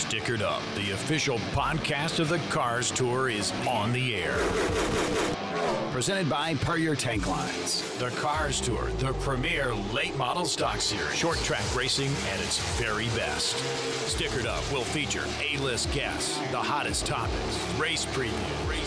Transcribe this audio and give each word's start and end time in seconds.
Stickered 0.00 0.40
Up, 0.40 0.62
the 0.76 0.92
official 0.92 1.38
podcast 1.52 2.20
of 2.20 2.30
the 2.30 2.38
Cars 2.48 2.90
Tour, 2.90 3.28
is 3.28 3.52
on 3.68 3.92
the 3.92 4.16
air. 4.16 4.34
Presented 5.92 6.26
by 6.26 6.54
Puryear 6.54 6.96
Tank 6.96 7.26
Lines. 7.26 7.82
The 7.98 8.08
Cars 8.12 8.62
Tour, 8.62 8.88
the 8.98 9.12
premier 9.12 9.74
late 9.92 10.16
model 10.16 10.46
stock 10.46 10.80
series, 10.80 11.14
short 11.14 11.36
track 11.40 11.62
racing 11.76 12.10
at 12.32 12.40
its 12.40 12.58
very 12.80 13.08
best. 13.08 13.56
Stickered 14.06 14.46
Up 14.46 14.72
will 14.72 14.84
feature 14.84 15.24
A-list 15.38 15.92
guests, 15.92 16.38
the 16.50 16.56
hottest 16.56 17.04
topics, 17.04 17.78
race 17.78 18.06
previews, 18.06 18.32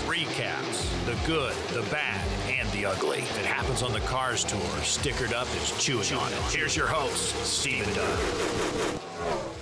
recaps, 0.08 1.06
the 1.06 1.16
good, 1.28 1.56
the 1.74 1.88
bad, 1.92 2.28
and 2.50 2.68
the 2.72 2.88
ugly. 2.88 3.20
If 3.20 3.40
it 3.40 3.46
happens 3.46 3.84
on 3.84 3.94
the 3.94 4.02
Cars 4.02 4.44
Tour, 4.44 4.60
Stickered 4.82 5.32
Up 5.32 5.48
is 5.58 5.72
chewing 5.78 6.14
on 6.14 6.34
it. 6.34 6.40
Here's 6.50 6.76
your 6.76 6.88
host, 6.88 7.36
Stephen 7.46 7.94
Dunn. 7.94 9.53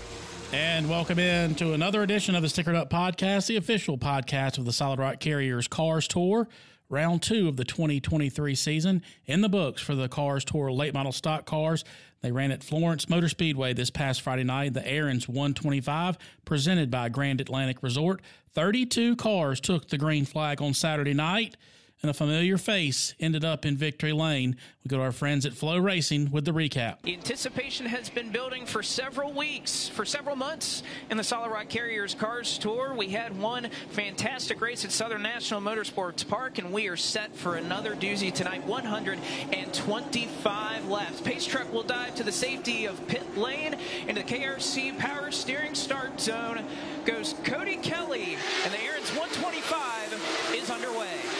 And 0.53 0.89
welcome 0.89 1.17
in 1.17 1.55
to 1.55 1.71
another 1.71 2.03
edition 2.03 2.35
of 2.35 2.41
the 2.41 2.49
Stickered 2.49 2.75
Up 2.75 2.89
Podcast, 2.89 3.47
the 3.47 3.55
official 3.55 3.97
podcast 3.97 4.57
of 4.57 4.65
the 4.65 4.73
Solid 4.73 4.99
Rock 4.99 5.21
Carriers 5.21 5.69
Cars 5.69 6.09
Tour, 6.09 6.49
round 6.89 7.21
two 7.21 7.47
of 7.47 7.55
the 7.55 7.63
2023 7.63 8.53
season 8.55 9.01
in 9.25 9.39
the 9.39 9.47
books 9.47 9.81
for 9.81 9.95
the 9.95 10.09
Cars 10.09 10.43
Tour 10.43 10.69
late 10.69 10.93
model 10.93 11.13
stock 11.13 11.45
cars. 11.45 11.85
They 12.19 12.33
ran 12.33 12.51
at 12.51 12.65
Florence 12.65 13.07
Motor 13.07 13.29
Speedway 13.29 13.71
this 13.71 13.89
past 13.89 14.19
Friday 14.19 14.43
night, 14.43 14.73
the 14.73 14.85
Aaron's 14.85 15.29
125, 15.29 16.17
presented 16.43 16.91
by 16.91 17.07
Grand 17.07 17.39
Atlantic 17.39 17.81
Resort. 17.81 18.21
32 18.53 19.15
cars 19.15 19.61
took 19.61 19.87
the 19.87 19.97
green 19.97 20.25
flag 20.25 20.61
on 20.61 20.73
Saturday 20.73 21.13
night 21.13 21.55
and 22.01 22.09
a 22.09 22.13
familiar 22.13 22.57
face 22.57 23.13
ended 23.19 23.43
up 23.45 23.63
in 23.65 23.77
victory 23.77 24.11
lane. 24.11 24.57
We 24.83 24.89
go 24.89 24.97
to 24.97 25.03
our 25.03 25.11
friends 25.11 25.45
at 25.45 25.53
FloRacing 25.53 26.31
with 26.31 26.45
the 26.45 26.51
recap. 26.51 26.97
Anticipation 27.05 27.85
has 27.85 28.09
been 28.09 28.31
building 28.31 28.65
for 28.65 28.81
several 28.81 29.31
weeks, 29.31 29.87
for 29.87 30.03
several 30.05 30.35
months 30.35 30.81
in 31.11 31.17
the 31.17 31.23
Solid 31.23 31.51
Rock 31.51 31.69
Carriers 31.69 32.15
Cars 32.15 32.57
Tour. 32.57 32.95
We 32.95 33.09
had 33.09 33.39
one 33.39 33.69
fantastic 33.91 34.59
race 34.59 34.83
at 34.83 34.91
Southern 34.91 35.21
National 35.21 35.61
Motorsports 35.61 36.27
Park, 36.27 36.57
and 36.57 36.73
we 36.73 36.87
are 36.87 36.97
set 36.97 37.35
for 37.35 37.57
another 37.57 37.95
doozy 37.95 38.33
tonight. 38.33 38.65
125 38.65 40.87
laps. 40.87 41.21
Pace 41.21 41.45
truck 41.45 41.71
will 41.71 41.83
dive 41.83 42.15
to 42.15 42.23
the 42.23 42.31
safety 42.31 42.85
of 42.85 43.07
pit 43.07 43.37
lane 43.37 43.75
into 44.07 44.23
the 44.23 44.27
KRC 44.27 44.97
Power 44.97 45.29
Steering 45.31 45.75
Start 45.75 46.19
Zone. 46.19 46.65
Goes 47.05 47.35
Cody 47.43 47.77
Kelly, 47.77 48.35
and 48.63 48.73
the 48.73 48.81
Aaron's 48.81 49.15
125 49.15 50.55
is 50.55 50.71
underway. 50.71 51.30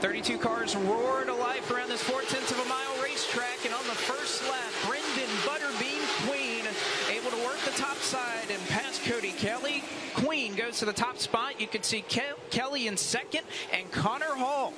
32 0.00 0.38
cars 0.38 0.74
roar 0.76 1.24
to 1.24 1.34
life 1.34 1.70
around 1.70 1.90
this 1.90 2.02
four-tenths 2.02 2.50
of 2.50 2.58
a 2.58 2.64
mile 2.70 3.02
racetrack, 3.02 3.66
and 3.66 3.74
on 3.74 3.82
the 3.84 3.94
first 3.94 4.42
lap, 4.48 4.72
Brendan 4.86 5.28
Butterbean 5.44 6.00
Queen 6.26 6.64
able 7.14 7.30
to 7.30 7.44
work 7.44 7.58
the 7.66 7.70
top 7.72 7.96
side 7.98 8.50
and 8.50 8.60
pass 8.68 8.98
Cody 9.06 9.32
Kelly. 9.32 9.84
Queen 10.14 10.54
goes 10.54 10.78
to 10.78 10.86
the 10.86 10.92
top 10.92 11.18
spot. 11.18 11.60
You 11.60 11.66
can 11.66 11.82
see 11.82 12.00
Ke- 12.00 12.38
Kelly 12.48 12.86
in 12.86 12.96
second, 12.96 13.42
and 13.74 13.90
Connor 13.92 14.24
Hall 14.34 14.72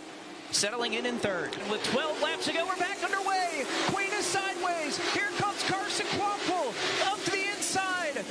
settling 0.51 0.95
in 0.95 1.07
in 1.07 1.19
third. 1.19 1.51
And 1.63 1.71
With 1.71 1.85
12 1.85 2.21
laps 2.21 2.47
to 2.47 2.53
go, 2.53 2.67
we're 2.67 2.77
back 2.77 3.03
underway. 3.05 3.65
Queen 3.87 4.11
is 4.19 4.27
sideways. 4.27 4.99
Here 5.13 5.31
comes 5.39 5.63
Carson 5.65 6.07
Kvapil 6.07 7.07
up 7.13 7.23
to 7.25 7.31
the 7.31 7.47
inside. 7.57 8.25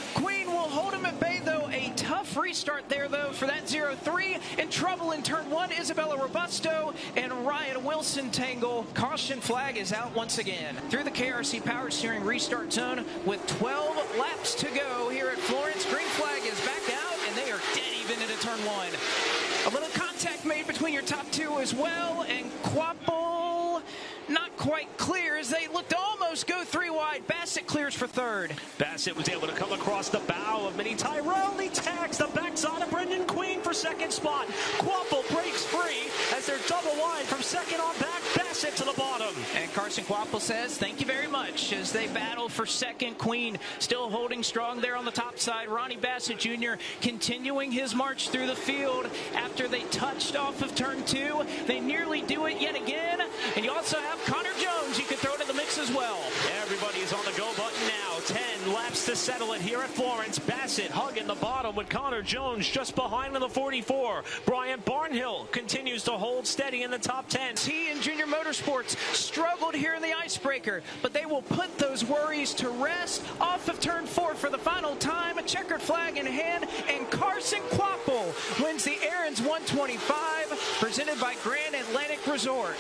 A 2.34 2.54
start 2.54 2.88
there, 2.88 3.10
though, 3.10 3.32
for 3.34 3.46
that 3.46 3.66
0-3. 3.66 4.40
In 4.58 4.70
trouble 4.70 5.12
in 5.12 5.22
turn 5.22 5.50
one, 5.50 5.70
Isabella 5.72 6.18
Robusto 6.18 6.94
and 7.18 7.32
Ryan 7.46 7.84
Wilson 7.84 8.30
tangle. 8.32 8.86
Caution 8.94 9.42
flag 9.42 9.76
is 9.76 9.92
out 9.92 10.16
once 10.16 10.38
again. 10.38 10.76
Through 10.90 11.04
the 11.04 11.12
KRC 11.12 11.64
Power 11.66 11.92
Steering 11.92 12.24
restart 12.24 12.72
zone 12.72 13.06
with 13.26 13.46
12 13.48 14.18
laps 14.18 14.56
to 14.56 14.68
go 14.68 15.10
here 15.10 15.28
at 15.28 15.40
Florence. 15.40 15.86
Green 15.86 16.08
flag 16.08 16.42
is 16.46 16.60
back 16.62 16.84
out, 16.94 17.18
and 17.28 17.36
they 17.36 17.52
are 17.52 17.60
dead 17.74 17.94
even 18.02 18.22
into 18.22 18.40
turn 18.40 18.60
one. 18.66 18.90
A 19.66 19.70
little 19.70 19.90
contact 19.90 20.46
made 20.46 20.68
between 20.68 20.94
your 20.94 21.04
top 21.04 21.30
two 21.32 21.60
as 21.60 21.74
well, 21.74 22.26
and 22.30 22.50
Kvapil 22.64 23.51
not 24.32 24.56
quite 24.58 24.96
clear 24.98 25.38
as 25.38 25.50
they 25.50 25.68
looked 25.68 25.94
almost 25.94 26.48
go 26.48 26.64
three 26.64 26.90
wide. 26.90 27.26
Bassett 27.28 27.68
clears 27.68 27.94
for 27.94 28.08
third. 28.08 28.54
Bassett 28.78 29.16
was 29.16 29.30
able 29.30 29.48
to 29.48 29.54
come 29.54 29.72
across 29.72 30.10
the 30.10 30.20
bow 30.20 30.68
of 30.68 30.76
Mini 30.78 30.96
Tyrrell. 30.96 31.58
He 31.58 31.70
tags 31.70 32.18
the 32.18 32.28
backside 32.28 32.82
of 32.82 32.90
Brendan 32.90 33.26
Queen 33.26 33.62
for 33.62 33.74
second 33.74 34.12
spot. 34.12 34.48
Kvapil 34.78 35.30
breaks 35.34 35.66
free 35.66 36.10
as 36.36 36.46
they're 36.46 36.58
double 36.68 36.92
wide 37.00 37.26
from 37.26 37.42
second 37.42 37.80
on 37.82 37.98
back. 38.00 38.11
Bassett 38.36 38.76
to 38.78 38.84
the 38.84 38.94
bottom. 38.94 39.34
And 39.56 39.72
Carson 39.74 40.04
Kvapil 40.04 40.40
says, 40.40 40.78
thank 40.78 41.00
you 41.00 41.06
very 41.06 41.28
much 41.28 41.74
as 41.74 41.92
they 41.92 42.08
battle 42.08 42.50
for 42.50 42.66
second. 42.66 43.18
Queen 43.18 43.58
still 43.80 44.10
holding 44.10 44.44
strong 44.44 44.82
there 44.82 44.96
on 44.96 45.06
the 45.06 45.12
top 45.12 45.40
side. 45.40 45.70
Ronnie 45.70 45.98
Bassett 45.98 46.40
Jr. 46.40 46.74
continuing 47.02 47.72
his 47.72 47.96
march 47.96 48.30
through 48.30 48.48
the 48.48 48.56
field 48.56 49.10
after 49.36 49.68
they 49.68 49.84
touched 49.86 50.36
off 50.36 50.62
of 50.62 50.76
turn 50.76 51.04
two. 51.06 51.44
They 51.68 51.80
nearly 51.80 52.22
do 52.22 52.46
it 52.46 52.62
yet 52.62 52.76
again. 52.76 53.22
And 53.56 53.64
you 53.66 53.72
also 53.72 53.98
have 53.98 54.20
Connor 54.26 54.54
Jones 54.60 54.98
you 54.98 55.06
could 55.06 55.18
throw 55.18 55.34
into 55.34 55.48
the 55.48 55.54
mix 55.54 55.78
as 55.78 55.92
well. 55.92 56.20
Everybody's 56.62 57.14
on 57.14 57.24
the 57.26 57.32
go 57.32 57.52
button 57.56 57.71
now. 57.71 57.71
10 57.71 57.71
laps 58.74 59.06
to 59.06 59.16
settle 59.16 59.54
it 59.54 59.62
here 59.62 59.80
at 59.80 59.90
Florence. 59.90 60.40
Bassett 60.40 60.92
hugging 60.92 61.28
the 61.28 61.36
bottom 61.36 61.76
with 61.76 61.90
Connor 61.90 62.22
Jones 62.22 62.68
just 62.68 62.96
behind 62.96 63.36
in 63.36 63.42
the 63.42 63.50
44. 63.50 64.24
Brian 64.46 64.80
Barnhill 64.82 65.52
continues 65.52 66.04
to 66.04 66.12
hold 66.12 66.48
steady 66.48 66.84
in 66.84 66.92
the 66.92 66.98
top 66.98 67.28
10. 67.28 67.58
He 67.58 67.92
and 67.92 68.02
Junior 68.02 68.26
Motorsports 68.26 68.96
struggled 69.14 69.76
here 69.76 69.96
in 69.96 70.02
the 70.02 70.14
icebreaker, 70.14 70.82
but 71.02 71.14
they 71.14 71.26
will 71.26 71.42
put 71.42 71.78
those 71.78 72.06
worries 72.06 72.54
to 72.56 72.70
rest 72.70 73.24
off 73.40 73.68
of 73.68 73.80
turn 73.80 74.06
four 74.06 74.36
for 74.36 74.50
the 74.50 74.58
final 74.58 74.96
time. 74.96 75.38
A 75.38 75.44
checkered 75.44 75.82
flag 75.82 76.18
in 76.18 76.26
hand, 76.26 76.66
and 76.88 77.10
Carson 77.10 77.62
Kvapil 77.72 78.64
wins 78.64 78.84
the 78.84 78.98
Aaron's 79.04 79.42
125, 79.42 80.78
presented 80.80 81.20
by 81.20 81.36
Grand 81.44 81.76
Atlantic 81.76 82.26
Resort. 82.28 82.76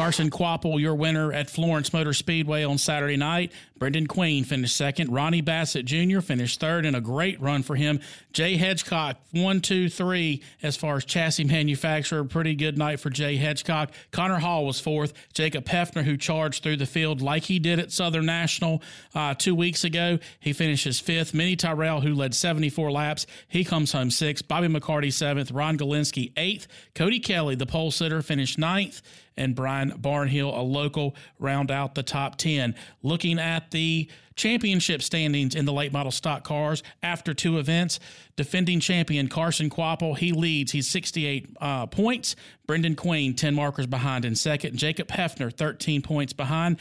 Carson 0.00 0.30
Kvapil, 0.30 0.80
your 0.80 0.94
winner 0.94 1.30
at 1.30 1.50
Florence 1.50 1.92
Motor 1.92 2.14
Speedway 2.14 2.64
on 2.64 2.78
Saturday 2.78 3.18
night. 3.18 3.52
Brendan 3.78 4.06
Queen 4.06 4.44
finished 4.44 4.74
second. 4.74 5.12
Ronnie 5.12 5.42
Bassett 5.42 5.84
Jr. 5.84 6.20
finished 6.20 6.58
third, 6.58 6.86
and 6.86 6.96
a 6.96 7.02
great 7.02 7.38
run 7.38 7.62
for 7.62 7.76
him. 7.76 8.00
Jay 8.32 8.56
Hedgecock, 8.56 9.16
one, 9.32 9.60
two, 9.60 9.90
three, 9.90 10.42
as 10.62 10.74
far 10.74 10.96
as 10.96 11.04
chassis 11.04 11.44
manufacturer. 11.44 12.24
Pretty 12.24 12.54
good 12.54 12.78
night 12.78 12.98
for 12.98 13.10
Jay 13.10 13.36
Hedgecock. 13.36 13.90
Connor 14.10 14.38
Hall 14.38 14.64
was 14.64 14.80
fourth. 14.80 15.12
Jacob 15.34 15.66
Heafner, 15.66 16.02
who 16.02 16.16
charged 16.16 16.62
through 16.62 16.78
the 16.78 16.86
field 16.86 17.20
like 17.20 17.44
he 17.44 17.58
did 17.58 17.78
at 17.78 17.92
Southern 17.92 18.24
National 18.24 18.82
uh, 19.14 19.34
two 19.34 19.54
weeks 19.54 19.84
ago, 19.84 20.18
he 20.38 20.54
finishes 20.54 20.98
fifth. 20.98 21.34
Mini 21.34 21.56
Tyrrell, 21.56 22.00
who 22.00 22.14
led 22.14 22.34
74 22.34 22.90
laps, 22.90 23.26
he 23.48 23.64
comes 23.64 23.92
home 23.92 24.10
sixth. 24.10 24.48
Bobby 24.48 24.68
McCarty, 24.68 25.12
seventh. 25.12 25.50
Ron 25.50 25.76
Galinsky, 25.76 26.32
eighth. 26.38 26.68
Cody 26.94 27.20
Kelly, 27.20 27.54
the 27.54 27.66
pole 27.66 27.90
sitter, 27.90 28.22
finished 28.22 28.58
ninth 28.58 29.02
and 29.36 29.54
Brian 29.54 29.92
Barnhill, 29.92 30.56
a 30.56 30.62
local, 30.62 31.16
round 31.38 31.70
out 31.70 31.94
the 31.94 32.02
top 32.02 32.36
10. 32.36 32.74
Looking 33.02 33.38
at 33.38 33.70
the 33.70 34.08
championship 34.36 35.02
standings 35.02 35.54
in 35.54 35.64
the 35.64 35.72
late 35.72 35.92
model 35.92 36.12
stock 36.12 36.44
cars 36.44 36.82
after 37.02 37.34
two 37.34 37.58
events, 37.58 38.00
defending 38.36 38.80
champion 38.80 39.28
Carson 39.28 39.68
Kvapil, 39.68 40.16
he 40.16 40.32
leads. 40.32 40.72
He's 40.72 40.88
68 40.88 41.56
uh, 41.60 41.86
points. 41.86 42.36
Brendan 42.66 42.96
Queen, 42.96 43.34
10 43.34 43.54
markers 43.54 43.86
behind 43.86 44.24
in 44.24 44.34
second. 44.34 44.76
Jacob 44.76 45.08
Heafner, 45.08 45.52
13 45.52 46.02
points 46.02 46.32
behind. 46.32 46.78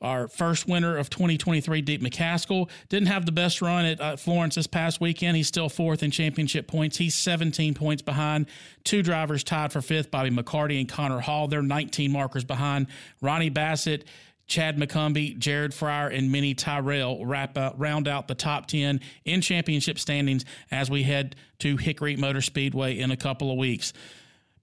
Our 0.00 0.28
first 0.28 0.66
winner 0.66 0.96
of 0.96 1.10
2023, 1.10 1.82
Deac 1.82 2.00
McCaskill, 2.00 2.70
didn't 2.88 3.08
have 3.08 3.26
the 3.26 3.32
best 3.32 3.60
run 3.60 3.84
at 3.84 4.00
uh, 4.00 4.16
Florence 4.16 4.54
this 4.54 4.66
past 4.66 4.98
weekend. 4.98 5.36
He's 5.36 5.48
still 5.48 5.68
fourth 5.68 6.02
in 6.02 6.10
championship 6.10 6.66
points. 6.66 6.96
He's 6.96 7.14
17 7.14 7.74
points 7.74 8.00
behind. 8.00 8.46
Two 8.82 9.02
drivers 9.02 9.44
tied 9.44 9.72
for 9.72 9.82
fifth, 9.82 10.10
Bobby 10.10 10.30
McCarty 10.30 10.80
and 10.80 10.88
Connor 10.88 11.20
Hall. 11.20 11.48
They're 11.48 11.60
19 11.60 12.10
markers 12.10 12.44
behind. 12.44 12.86
Ronnie 13.20 13.50
Bassett, 13.50 14.06
Chad 14.46 14.78
McCumbee, 14.78 15.38
Jared 15.38 15.72
Fryar, 15.72 16.16
and 16.16 16.32
Mini 16.32 16.54
Tyrrell 16.54 17.24
wrap 17.24 17.56
round 17.76 18.08
out 18.08 18.26
the 18.26 18.34
top 18.34 18.66
10 18.66 19.00
in 19.26 19.40
championship 19.42 19.98
standings 19.98 20.46
as 20.70 20.90
we 20.90 21.02
head 21.02 21.36
to 21.58 21.76
Hickory 21.76 22.16
Motor 22.16 22.40
Speedway 22.40 22.98
in 22.98 23.10
a 23.10 23.16
couple 23.16 23.52
of 23.52 23.58
weeks. 23.58 23.92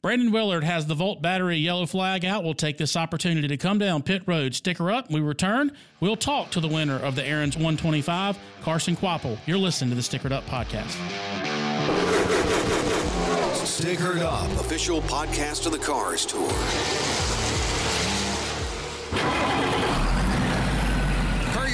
Brandon 0.01 0.31
Willard 0.31 0.63
has 0.63 0.85
the 0.85 0.93
Volt 0.93 1.21
battery 1.21 1.57
yellow 1.57 1.85
flag 1.85 2.23
out. 2.23 2.43
We'll 2.43 2.53
take 2.53 2.77
this 2.77 2.95
opportunity 2.95 3.47
to 3.47 3.57
come 3.57 3.79
down 3.79 4.03
pit 4.03 4.21
road. 4.25 4.53
Sticker 4.53 4.91
up. 4.91 5.09
We 5.11 5.19
return. 5.21 5.71
We'll 5.99 6.15
talk 6.15 6.51
to 6.51 6.59
the 6.59 6.67
winner 6.67 6.97
of 6.97 7.15
the 7.15 7.25
Aaron's 7.25 7.55
125, 7.55 8.37
Carson 8.61 8.95
Kvapil. 8.95 9.37
You're 9.45 9.57
listening 9.57 9.89
to 9.89 9.95
the 9.95 10.01
Stickered 10.01 10.31
Up 10.31 10.45
podcast. 10.45 10.95
Stickered 13.65 14.21
Up, 14.21 14.49
official 14.59 15.01
podcast 15.01 15.65
of 15.65 15.71
the 15.71 15.79
Cars 15.79 16.25
Tour. 16.25 16.47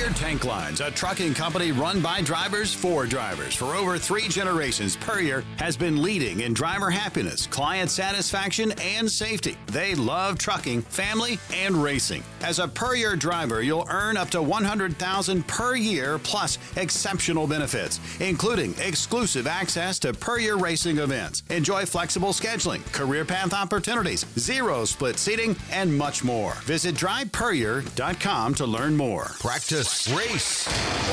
Tank 0.09 0.43
Lines, 0.43 0.81
a 0.81 0.91
trucking 0.91 1.33
company 1.33 1.71
run 1.71 2.01
by 2.01 2.19
drivers 2.21 2.73
for 2.73 3.05
drivers. 3.05 3.55
For 3.55 3.75
over 3.75 3.97
three 3.97 4.27
generations, 4.27 4.97
Puryear 4.97 5.43
has 5.57 5.77
been 5.77 6.01
leading 6.01 6.41
in 6.41 6.53
driver 6.53 6.89
happiness, 6.89 7.47
client 7.47 7.89
satisfaction, 7.89 8.73
and 8.81 9.09
safety. 9.09 9.55
They 9.67 9.95
love 9.95 10.37
trucking, 10.37 10.81
family, 10.81 11.39
and 11.53 11.81
racing. 11.81 12.23
As 12.41 12.59
a 12.59 12.67
Puryear 12.67 13.15
driver, 13.15 13.61
you'll 13.61 13.87
earn 13.89 14.17
up 14.17 14.29
to 14.31 14.41
100000 14.41 15.47
per 15.47 15.75
year 15.75 16.19
plus 16.19 16.57
exceptional 16.75 17.47
benefits, 17.47 17.99
including 18.19 18.75
exclusive 18.79 19.47
access 19.47 19.99
to 19.99 20.13
Puryear 20.13 20.57
racing 20.57 20.97
events. 20.97 21.43
Enjoy 21.49 21.85
flexible 21.85 22.29
scheduling, 22.29 22.83
career 22.91 23.25
path 23.25 23.53
opportunities, 23.53 24.25
zero 24.37 24.85
split 24.85 25.17
seating, 25.17 25.55
and 25.71 25.95
much 25.97 26.23
more. 26.23 26.53
Visit 26.65 26.95
drivepuryear.com 26.95 28.55
to 28.55 28.65
learn 28.65 28.97
more. 28.97 29.31
Practice, 29.39 29.92
race, 29.93 30.67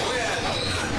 win. 0.09 0.91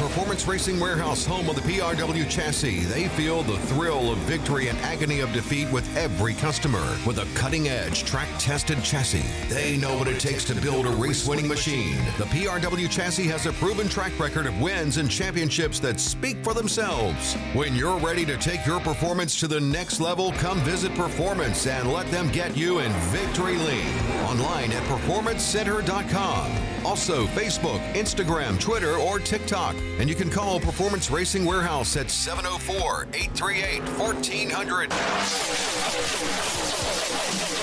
Performance 0.00 0.46
Racing 0.48 0.80
Warehouse, 0.80 1.24
home 1.24 1.48
of 1.48 1.54
the 1.54 1.62
PRW 1.62 2.28
chassis, 2.28 2.80
they 2.80 3.06
feel 3.08 3.42
the 3.42 3.58
thrill 3.58 4.10
of 4.10 4.18
victory 4.20 4.68
and 4.68 4.78
agony 4.78 5.20
of 5.20 5.32
defeat 5.32 5.70
with 5.70 5.96
every 5.96 6.34
customer. 6.34 6.82
With 7.06 7.18
a 7.18 7.28
cutting 7.34 7.68
edge, 7.68 8.04
track 8.04 8.28
tested 8.38 8.82
chassis, 8.82 9.22
they 9.48 9.76
know 9.76 9.96
what 9.96 10.08
it 10.08 10.18
takes 10.18 10.44
to 10.46 10.54
build 10.54 10.86
a 10.86 10.90
race 10.90 11.28
winning 11.28 11.46
machine. 11.46 11.96
The 12.18 12.24
PRW 12.24 12.90
chassis 12.90 13.28
has 13.28 13.46
a 13.46 13.52
proven 13.52 13.88
track 13.88 14.18
record 14.18 14.46
of 14.46 14.60
wins 14.60 14.96
and 14.96 15.10
championships 15.10 15.78
that 15.80 16.00
speak 16.00 16.42
for 16.42 16.54
themselves. 16.54 17.34
When 17.52 17.76
you're 17.76 17.98
ready 17.98 18.24
to 18.26 18.36
take 18.38 18.66
your 18.66 18.80
performance 18.80 19.38
to 19.40 19.46
the 19.46 19.60
next 19.60 20.00
level, 20.00 20.32
come 20.32 20.58
visit 20.60 20.94
Performance 20.94 21.66
and 21.66 21.92
let 21.92 22.10
them 22.10 22.30
get 22.32 22.56
you 22.56 22.80
in 22.80 22.90
victory 23.12 23.58
lane. 23.58 23.98
Online 24.24 24.72
at 24.72 24.82
performancecenter.com. 24.84 26.70
Also, 26.84 27.26
Facebook, 27.26 27.80
Instagram, 27.94 28.58
Twitter, 28.60 28.96
or 28.96 29.18
TikTok. 29.18 29.74
And 29.98 30.08
you 30.08 30.14
can 30.14 30.30
call 30.30 30.60
Performance 30.60 31.10
Racing 31.10 31.44
Warehouse 31.44 31.96
at 31.96 32.10
704 32.10 33.08
838 33.12 33.82
1400. 33.98 34.90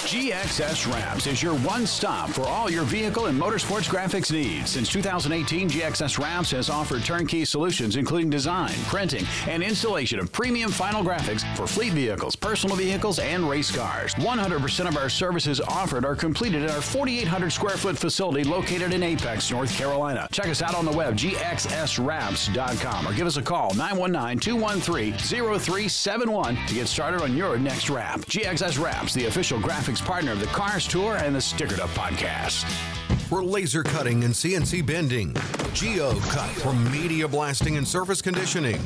GXS 0.08 0.90
Wraps 0.90 1.28
is 1.28 1.44
your 1.44 1.56
one 1.56 1.86
stop 1.86 2.30
for 2.30 2.44
all 2.44 2.72
your 2.72 2.86
vehicle 2.86 3.26
and 3.26 3.38
motorsports 3.38 3.90
graphics 3.90 4.32
needs. 4.32 4.70
Since 4.70 4.88
2018, 4.88 5.70
GXS 5.70 6.18
Wraps 6.18 6.52
has 6.52 6.70
offered 6.70 7.04
turnkey 7.04 7.44
solutions 7.44 7.98
including 7.98 8.30
design, 8.30 8.72
printing, 8.86 9.26
and 9.48 9.62
installation 9.62 10.18
of 10.18 10.32
premium 10.32 10.72
final 10.72 11.04
graphics 11.04 11.44
for 11.58 11.68
fleet 11.68 11.92
vehicles, 11.92 12.38
personal 12.38 12.78
vehicles, 12.78 13.20
and 13.20 13.50
race 13.50 13.70
cars. 13.70 14.14
100% 14.16 14.88
of 14.88 14.96
our 14.96 15.10
services 15.10 15.60
offered 15.60 16.06
are 16.06 16.16
completed 16.16 16.64
at 16.64 16.70
our 16.70 16.82
4,800 16.82 17.50
square 17.50 17.76
foot 17.76 17.98
facility 17.98 18.46
located 18.46 18.94
in 18.94 19.04
Apex, 19.08 19.50
North 19.52 19.74
Carolina. 19.74 20.28
Check 20.32 20.48
us 20.48 20.62
out 20.62 20.76
on 20.76 20.84
the 20.86 20.92
web, 20.92 21.16
gxswraps.com, 21.16 23.08
or 23.08 23.14
give 23.14 23.26
us 23.26 23.38
a 23.38 23.42
call, 23.42 23.74
919 23.76 24.40
213 24.40 25.14
0371 25.14 26.58
to 26.68 26.74
get 26.74 26.88
started 26.88 27.22
on 27.22 27.36
your 27.38 27.58
next 27.58 27.90
wrap. 27.90 28.20
GXS 28.22 28.84
Wraps, 28.84 29.14
the 29.14 29.26
official 29.26 29.60
graphics 29.60 30.04
partner 30.04 30.34
of 30.34 30.42
the 30.42 30.46
Cars 30.48 30.86
Tour 30.88 31.16
and 31.18 31.34
the 31.34 31.40
Stickered 31.40 31.80
Up 31.80 31.90
podcast. 31.92 32.66
For 33.30 33.42
laser 33.44 33.84
cutting 33.84 34.26
and 34.26 34.34
CNC 34.34 34.86
bending, 34.86 35.34
GeoCut 35.34 36.50
for 36.62 36.74
media 36.92 37.28
blasting 37.28 37.78
and 37.78 37.88
surface 37.88 38.22
conditioning. 38.22 38.80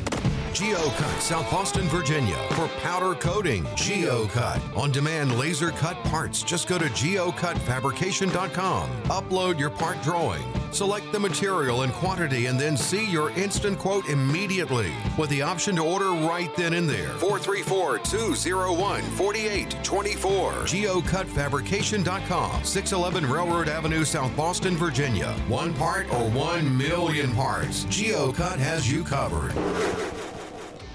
GeoCut, 0.54 1.22
South 1.22 1.50
Boston, 1.50 1.88
Virginia. 1.88 2.36
For 2.52 2.68
powder 2.82 3.16
coating, 3.16 3.64
GeoCut. 3.76 4.78
On 4.78 4.92
demand 4.92 5.40
laser 5.40 5.72
cut 5.72 5.96
parts, 6.06 6.44
just 6.44 6.68
go 6.68 6.78
to 6.78 6.86
geocutfabrication.com. 6.86 8.90
Upload 9.04 9.58
your 9.58 9.70
part 9.70 10.02
drawing. 10.02 10.44
Select 10.72 11.12
the 11.12 11.20
material 11.20 11.84
and 11.84 11.92
quantity 11.94 12.48
and 12.48 12.60
then 12.60 12.76
see 12.78 13.06
your 13.10 13.30
instant 13.32 13.78
quote 13.78 14.08
immediately 14.08 14.92
with 15.18 15.30
the 15.30 15.42
option 15.42 15.76
to 15.76 15.84
order 15.84 16.12
right 16.12 16.56
then 16.56 16.74
and 16.74 16.90
there. 16.90 17.10
434 17.20 18.00
201 18.00 19.02
4824. 19.02 20.52
GeocutFabrication.com. 20.52 22.64
611 22.64 23.32
Railroad 23.32 23.70
Avenue, 23.70 24.04
South 24.04 24.36
Boston, 24.36 24.76
Virginia. 24.76 25.32
One 25.48 25.74
part 25.74 26.12
or 26.14 26.30
one 26.30 26.78
million 26.78 27.32
parts. 27.34 27.86
GeoCut 27.86 28.58
has 28.58 28.92
you 28.92 29.04
covered. 29.04 29.54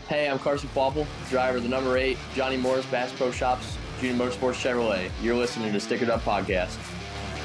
Hey, 0.09 0.29
I'm 0.29 0.39
Carson 0.39 0.69
Kvapil, 0.69 1.05
driver 1.31 1.57
of 1.57 1.65
the 1.65 1.69
number 1.69 1.97
eight 1.97 2.17
Johnny 2.33 2.57
Morris 2.57 2.87
Bass 2.87 3.13
Pro 3.13 3.33
Shops 3.33 3.77
Junior 4.01 4.25
Motorsports 4.25 4.55
Chevrolet. 4.55 5.11
You're 5.21 5.35
listening 5.35 5.73
to 5.73 5.79
Stickered 5.79 6.09
Up 6.09 6.21
Podcast. 6.21 6.77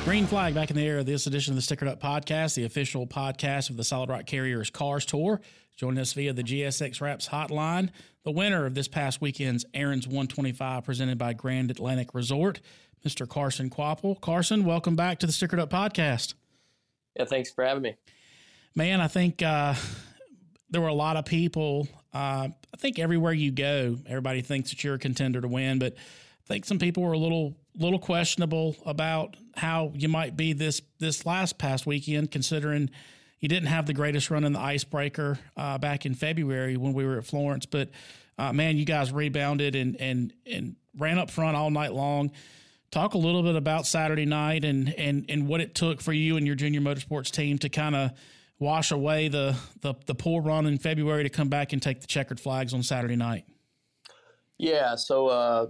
Green 0.06 0.28
flag 0.28 0.54
back 0.54 0.70
in 0.70 0.76
the 0.76 0.86
air 0.86 1.00
of 1.00 1.08
this 1.08 1.26
edition 1.26 1.58
of 1.58 1.66
the 1.66 1.76
Stickered 1.76 1.88
Up 1.88 2.00
Podcast, 2.00 2.54
the 2.54 2.66
official 2.66 3.08
podcast 3.08 3.72
of 3.72 3.78
the 3.78 3.84
Solid 3.84 4.10
Rock 4.10 4.28
Carriers 4.28 4.70
Cars 4.70 5.08
Tour. 5.08 5.42
Joining 5.76 5.98
us 6.00 6.14
via 6.14 6.34
the 6.34 6.44
GSX 6.44 7.02
Wraps 7.02 7.30
hotline, 7.30 7.90
the 8.24 8.32
winner 8.32 8.68
of 8.68 8.76
this 8.76 8.88
past 8.88 9.22
weekend's 9.22 9.66
Aaron's 9.74 10.08
125 10.08 10.84
presented 10.84 11.18
by 11.18 11.34
Grand 11.34 11.72
Atlantic 11.72 12.14
Resort, 12.14 12.62
Mr. 13.04 13.28
Carson 13.28 13.72
Kvapil. 13.72 14.22
Carson, 14.22 14.66
welcome 14.66 14.96
back 14.96 15.18
to 15.20 15.26
the 15.26 15.34
Stickered 15.34 15.60
Up 15.60 15.72
Podcast. 15.72 16.36
Yeah, 17.18 17.26
thanks 17.26 17.50
for 17.50 17.64
having 17.64 17.82
me. 17.82 17.96
Man, 18.76 19.02
I 19.02 19.08
think 19.08 19.42
uh, 19.42 19.74
there 20.72 20.82
were 20.82 20.88
a 20.88 20.94
lot 20.94 21.18
of 21.18 21.26
people 21.26 21.88
uh, 22.14 22.50
I 22.74 22.78
think 22.78 23.00
everywhere 23.00 23.34
you 23.34 23.52
go, 23.52 23.98
everybody 24.06 24.42
thinks 24.42 24.72
that 24.72 24.84
you're 24.84 24.96
a 24.96 25.00
contender 25.00 25.40
to 25.42 25.48
win, 25.48 25.80
but 25.80 25.94
I 25.94 26.48
think 26.48 26.66
some 26.66 26.80
people 26.80 27.04
were 27.04 27.14
a 27.14 27.18
little 27.18 27.56
little 27.78 28.00
questionable 28.00 28.76
about 28.86 29.38
how 29.56 29.94
you 29.96 30.10
might 30.10 30.36
be 30.36 30.52
this 30.54 30.82
this 31.00 31.26
last 31.26 31.58
past 31.58 31.86
weekend, 31.86 32.32
considering 32.32 32.90
you 33.40 33.48
didn't 33.48 33.70
have 33.70 33.86
the 33.86 33.94
greatest 33.94 34.30
run 34.30 34.44
in 34.44 34.52
the 34.54 34.60
icebreaker 34.60 35.40
uh, 35.56 35.78
back 35.78 36.06
in 36.06 36.14
February 36.14 36.76
when 36.76 36.94
we 36.94 37.06
were 37.06 37.18
at 37.18 37.26
Florence. 37.26 37.66
But 37.66 37.90
uh, 38.38 38.52
man, 38.52 38.76
you 38.76 38.84
guys 38.84 39.14
rebounded 39.14 39.76
and 39.76 39.96
and 40.02 40.34
and 40.46 40.76
ran 40.98 41.18
up 41.18 41.30
front 41.30 41.56
all 41.56 41.72
night 41.72 41.94
long. 41.94 42.32
Talk 42.92 43.14
a 43.14 43.18
little 43.18 43.42
bit 43.42 43.56
about 43.56 43.88
Saturday 43.88 44.26
night 44.26 44.66
and 44.66 44.94
and 44.96 45.26
and 45.30 45.48
what 45.48 45.62
it 45.62 45.76
took 45.76 46.02
for 46.02 46.12
you 46.12 46.36
and 46.36 46.46
your 46.46 46.58
junior 46.58 46.82
motorsports 46.82 47.32
team 47.32 47.58
to 47.60 47.70
kind 47.70 47.96
of 47.96 48.12
wash 48.62 48.92
away 48.92 49.28
the, 49.28 49.58
the 49.82 49.96
the 50.06 50.16
poor 50.16 50.42
run 50.42 50.66
in 50.66 50.78
February 50.78 51.24
to 51.24 51.30
come 51.30 51.50
back 51.50 51.74
and 51.74 51.82
take 51.82 52.00
the 52.00 52.08
checkered 52.08 52.40
flags 52.40 52.74
on 52.74 52.84
Saturday 52.84 53.18
night? 53.18 53.44
Yeah, 54.58 54.96
so 54.96 55.28
uh, 55.28 55.68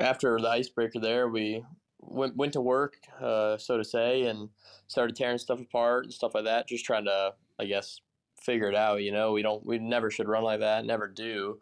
after 0.00 0.38
the 0.38 0.48
icebreaker 0.48 1.00
there, 1.00 1.28
we 1.28 1.64
went 2.00 2.36
went 2.36 2.52
to 2.54 2.60
work, 2.60 2.96
uh, 3.22 3.56
so 3.56 3.78
to 3.78 3.84
say, 3.84 4.24
and 4.24 4.50
started 4.88 5.16
tearing 5.16 5.38
stuff 5.38 5.60
apart 5.60 6.04
and 6.04 6.12
stuff 6.12 6.34
like 6.34 6.44
that. 6.44 6.68
Just 6.68 6.84
trying 6.84 7.04
to, 7.04 7.32
I 7.58 7.64
guess, 7.64 8.00
figure 8.42 8.68
it 8.68 8.74
out. 8.74 9.02
You 9.02 9.12
know, 9.12 9.32
we 9.32 9.42
don't, 9.42 9.64
we 9.64 9.78
never 9.78 10.10
should 10.10 10.28
run 10.28 10.42
like 10.42 10.60
that, 10.60 10.84
never 10.84 11.06
do, 11.06 11.60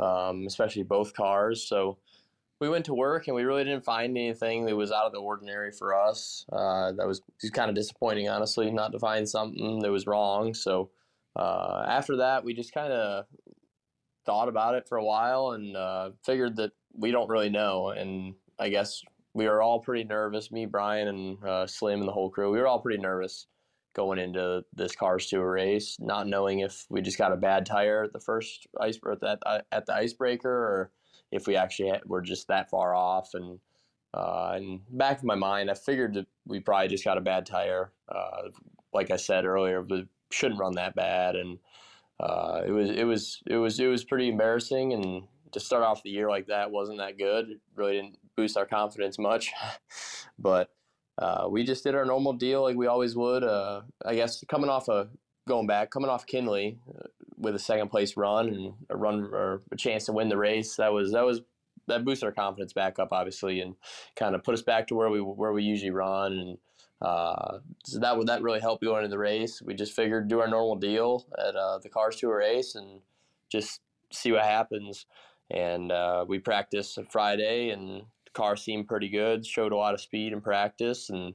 um, 0.00 0.46
especially 0.46 0.84
both 0.84 1.12
cars. 1.12 1.66
So 1.68 1.98
we 2.62 2.68
went 2.68 2.84
to 2.84 2.94
work 2.94 3.26
and 3.26 3.34
we 3.34 3.42
really 3.42 3.64
didn't 3.64 3.84
find 3.84 4.16
anything 4.16 4.64
that 4.64 4.76
was 4.76 4.92
out 4.92 5.06
of 5.06 5.12
the 5.12 5.18
ordinary 5.18 5.72
for 5.72 5.96
us. 5.96 6.46
Uh, 6.52 6.92
that 6.92 7.08
was, 7.08 7.20
was 7.42 7.50
kind 7.50 7.68
of 7.68 7.74
disappointing, 7.74 8.28
honestly, 8.28 8.70
not 8.70 8.92
to 8.92 9.00
find 9.00 9.28
something 9.28 9.80
that 9.80 9.90
was 9.90 10.06
wrong. 10.06 10.54
So 10.54 10.90
uh, 11.34 11.84
after 11.88 12.18
that, 12.18 12.44
we 12.44 12.54
just 12.54 12.72
kind 12.72 12.92
of 12.92 13.24
thought 14.24 14.48
about 14.48 14.76
it 14.76 14.88
for 14.88 14.96
a 14.96 15.04
while 15.04 15.50
and 15.50 15.76
uh, 15.76 16.10
figured 16.24 16.54
that 16.58 16.70
we 16.94 17.10
don't 17.10 17.28
really 17.28 17.50
know. 17.50 17.88
And 17.88 18.34
I 18.60 18.68
guess 18.68 19.02
we 19.34 19.48
were 19.48 19.60
all 19.60 19.80
pretty 19.80 20.04
nervous. 20.04 20.52
Me, 20.52 20.64
Brian, 20.64 21.08
and 21.08 21.44
uh, 21.44 21.66
Slim, 21.66 21.98
and 21.98 22.08
the 22.08 22.12
whole 22.12 22.30
crew. 22.30 22.52
We 22.52 22.60
were 22.60 22.68
all 22.68 22.78
pretty 22.78 23.02
nervous 23.02 23.48
going 23.92 24.20
into 24.20 24.64
this 24.72 24.94
Cars 24.94 25.26
to 25.30 25.40
a 25.40 25.44
race, 25.44 25.96
not 25.98 26.28
knowing 26.28 26.60
if 26.60 26.86
we 26.88 27.02
just 27.02 27.18
got 27.18 27.32
a 27.32 27.36
bad 27.36 27.66
tire 27.66 28.04
at 28.04 28.12
the 28.12 28.20
first 28.20 28.68
ice 28.80 29.00
at 29.10 29.18
the, 29.18 29.64
at 29.72 29.86
the 29.86 29.94
icebreaker 29.94 30.48
or 30.48 30.92
if 31.32 31.46
we 31.46 31.56
actually 31.56 31.92
were 32.06 32.20
just 32.20 32.46
that 32.48 32.70
far 32.70 32.94
off. 32.94 33.30
And 33.34 33.58
uh, 34.14 34.52
and 34.54 34.80
back 34.90 35.22
in 35.22 35.26
my 35.26 35.34
mind, 35.34 35.70
I 35.70 35.74
figured 35.74 36.14
that 36.14 36.26
we 36.46 36.60
probably 36.60 36.88
just 36.88 37.04
got 37.04 37.18
a 37.18 37.22
bad 37.22 37.46
tire. 37.46 37.92
Uh, 38.08 38.50
like 38.92 39.10
I 39.10 39.16
said 39.16 39.46
earlier, 39.46 39.82
we 39.82 40.06
shouldn't 40.30 40.60
run 40.60 40.74
that 40.74 40.94
bad, 40.94 41.34
and 41.34 41.58
uh, 42.20 42.60
it 42.66 42.70
was 42.70 42.90
it 42.90 43.04
was 43.04 43.42
it 43.46 43.56
was 43.56 43.80
it 43.80 43.86
was 43.86 44.04
pretty 44.04 44.28
embarrassing. 44.28 44.92
And 44.92 45.22
to 45.52 45.60
start 45.60 45.82
off 45.82 46.02
the 46.02 46.10
year 46.10 46.28
like 46.28 46.46
that 46.46 46.70
wasn't 46.70 46.98
that 46.98 47.18
good. 47.18 47.50
It 47.50 47.60
really 47.74 47.94
didn't 47.94 48.18
boost 48.36 48.56
our 48.56 48.66
confidence 48.66 49.18
much, 49.18 49.50
but. 50.38 50.70
Uh, 51.18 51.46
we 51.46 51.62
just 51.62 51.84
did 51.84 51.94
our 51.94 52.06
normal 52.06 52.32
deal 52.32 52.62
like 52.62 52.74
we 52.74 52.86
always 52.86 53.14
would. 53.14 53.44
Uh, 53.44 53.82
I 54.02 54.14
guess 54.14 54.42
coming 54.48 54.70
off 54.70 54.88
a 54.88 55.10
going 55.46 55.66
back, 55.66 55.90
coming 55.90 56.08
off 56.08 56.26
Kinley, 56.26 56.78
uh, 56.88 57.06
with 57.42 57.54
a 57.54 57.58
second 57.58 57.88
place 57.88 58.16
run 58.16 58.48
and 58.48 58.72
a 58.88 58.96
run 58.96 59.28
or 59.32 59.62
a 59.70 59.76
chance 59.76 60.06
to 60.06 60.12
win 60.12 60.28
the 60.28 60.36
race. 60.36 60.76
That 60.76 60.92
was 60.92 61.12
that 61.12 61.24
was 61.24 61.42
that 61.88 62.04
boosted 62.04 62.26
our 62.26 62.32
confidence 62.32 62.72
back 62.72 62.98
up, 62.98 63.08
obviously, 63.12 63.60
and 63.60 63.74
kind 64.16 64.34
of 64.34 64.44
put 64.44 64.54
us 64.54 64.62
back 64.62 64.86
to 64.86 64.94
where 64.94 65.10
we 65.10 65.20
where 65.20 65.52
we 65.52 65.62
usually 65.62 65.90
run. 65.90 66.32
And 66.32 66.58
uh, 67.00 67.58
so 67.84 67.98
that 67.98 68.16
would 68.16 68.28
that 68.28 68.42
really 68.42 68.60
helped 68.60 68.84
going 68.84 69.04
into 69.04 69.10
the 69.10 69.18
race. 69.18 69.60
We 69.60 69.74
just 69.74 69.94
figured 69.94 70.28
do 70.28 70.40
our 70.40 70.48
normal 70.48 70.76
deal 70.76 71.26
at 71.36 71.56
uh, 71.56 71.78
the 71.78 71.88
Cars 71.88 72.16
Tour 72.16 72.38
race 72.38 72.74
and 72.74 73.00
just 73.50 73.80
see 74.10 74.32
what 74.32 74.44
happens. 74.44 75.06
And 75.50 75.92
uh, 75.92 76.24
we 76.26 76.38
practiced 76.38 76.98
Friday, 77.10 77.70
and 77.70 78.02
the 78.24 78.30
car 78.32 78.56
seemed 78.56 78.88
pretty 78.88 79.08
good. 79.08 79.44
Showed 79.44 79.72
a 79.72 79.76
lot 79.76 79.94
of 79.94 80.00
speed 80.00 80.32
in 80.32 80.40
practice, 80.40 81.10
and 81.10 81.34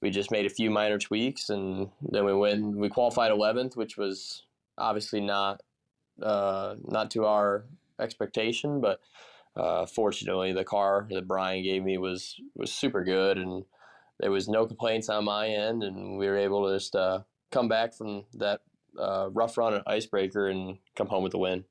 we 0.00 0.10
just 0.10 0.30
made 0.30 0.46
a 0.46 0.50
few 0.50 0.70
minor 0.70 0.98
tweaks, 0.98 1.50
and 1.50 1.90
then 2.00 2.24
we 2.24 2.32
went. 2.32 2.76
We 2.76 2.88
qualified 2.88 3.32
11th, 3.32 3.76
which 3.76 3.98
was 3.98 4.44
obviously 4.80 5.20
not 5.20 5.60
uh, 6.22 6.74
not 6.82 7.10
to 7.12 7.24
our 7.24 7.64
expectation, 7.98 8.80
but 8.80 9.00
uh, 9.56 9.86
fortunately, 9.86 10.52
the 10.52 10.64
car 10.64 11.06
that 11.10 11.28
Brian 11.28 11.62
gave 11.62 11.82
me 11.82 11.98
was 11.98 12.36
was 12.54 12.72
super 12.72 13.04
good, 13.04 13.38
and 13.38 13.64
there 14.18 14.30
was 14.30 14.48
no 14.48 14.66
complaints 14.66 15.08
on 15.08 15.24
my 15.24 15.48
end, 15.48 15.82
and 15.82 16.18
we 16.18 16.26
were 16.26 16.38
able 16.38 16.66
to 16.68 16.76
just 16.76 16.94
uh, 16.94 17.20
come 17.50 17.68
back 17.68 17.94
from 17.94 18.24
that 18.34 18.60
uh, 18.98 19.28
rough 19.32 19.56
run 19.56 19.74
at 19.74 19.82
Icebreaker 19.86 20.48
and 20.48 20.78
come 20.96 21.08
home 21.08 21.22
with 21.22 21.32
the 21.32 21.38
win. 21.38 21.64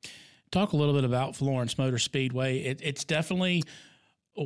Talk 0.51 0.73
a 0.73 0.77
little 0.77 0.95
bit 0.95 1.03
about 1.03 1.35
Florence 1.35 1.77
Motor 1.77 1.99
Speedway. 1.99 2.59
It, 2.59 2.81
it's 2.83 3.03
definitely 3.03 3.63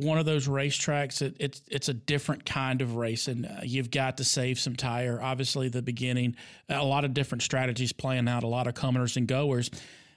one 0.02 0.18
of 0.18 0.26
those 0.26 0.48
racetracks. 0.48 1.22
It, 1.22 1.36
it's 1.38 1.62
it's 1.68 1.88
a 1.88 1.94
different 1.94 2.44
kind 2.44 2.82
of 2.82 2.96
race, 2.96 3.28
and 3.28 3.46
uh, 3.46 3.60
you've 3.62 3.90
got 3.90 4.18
to 4.18 4.24
save 4.24 4.58
some 4.58 4.76
tire. 4.76 5.20
Obviously, 5.22 5.68
the 5.68 5.82
beginning, 5.82 6.36
a 6.68 6.84
lot 6.84 7.04
of 7.04 7.14
different 7.14 7.42
strategies 7.42 7.92
playing 7.92 8.28
out, 8.28 8.42
a 8.42 8.48
lot 8.48 8.66
of 8.66 8.74
comers 8.74 9.16
and 9.16 9.28
goers. 9.28 9.70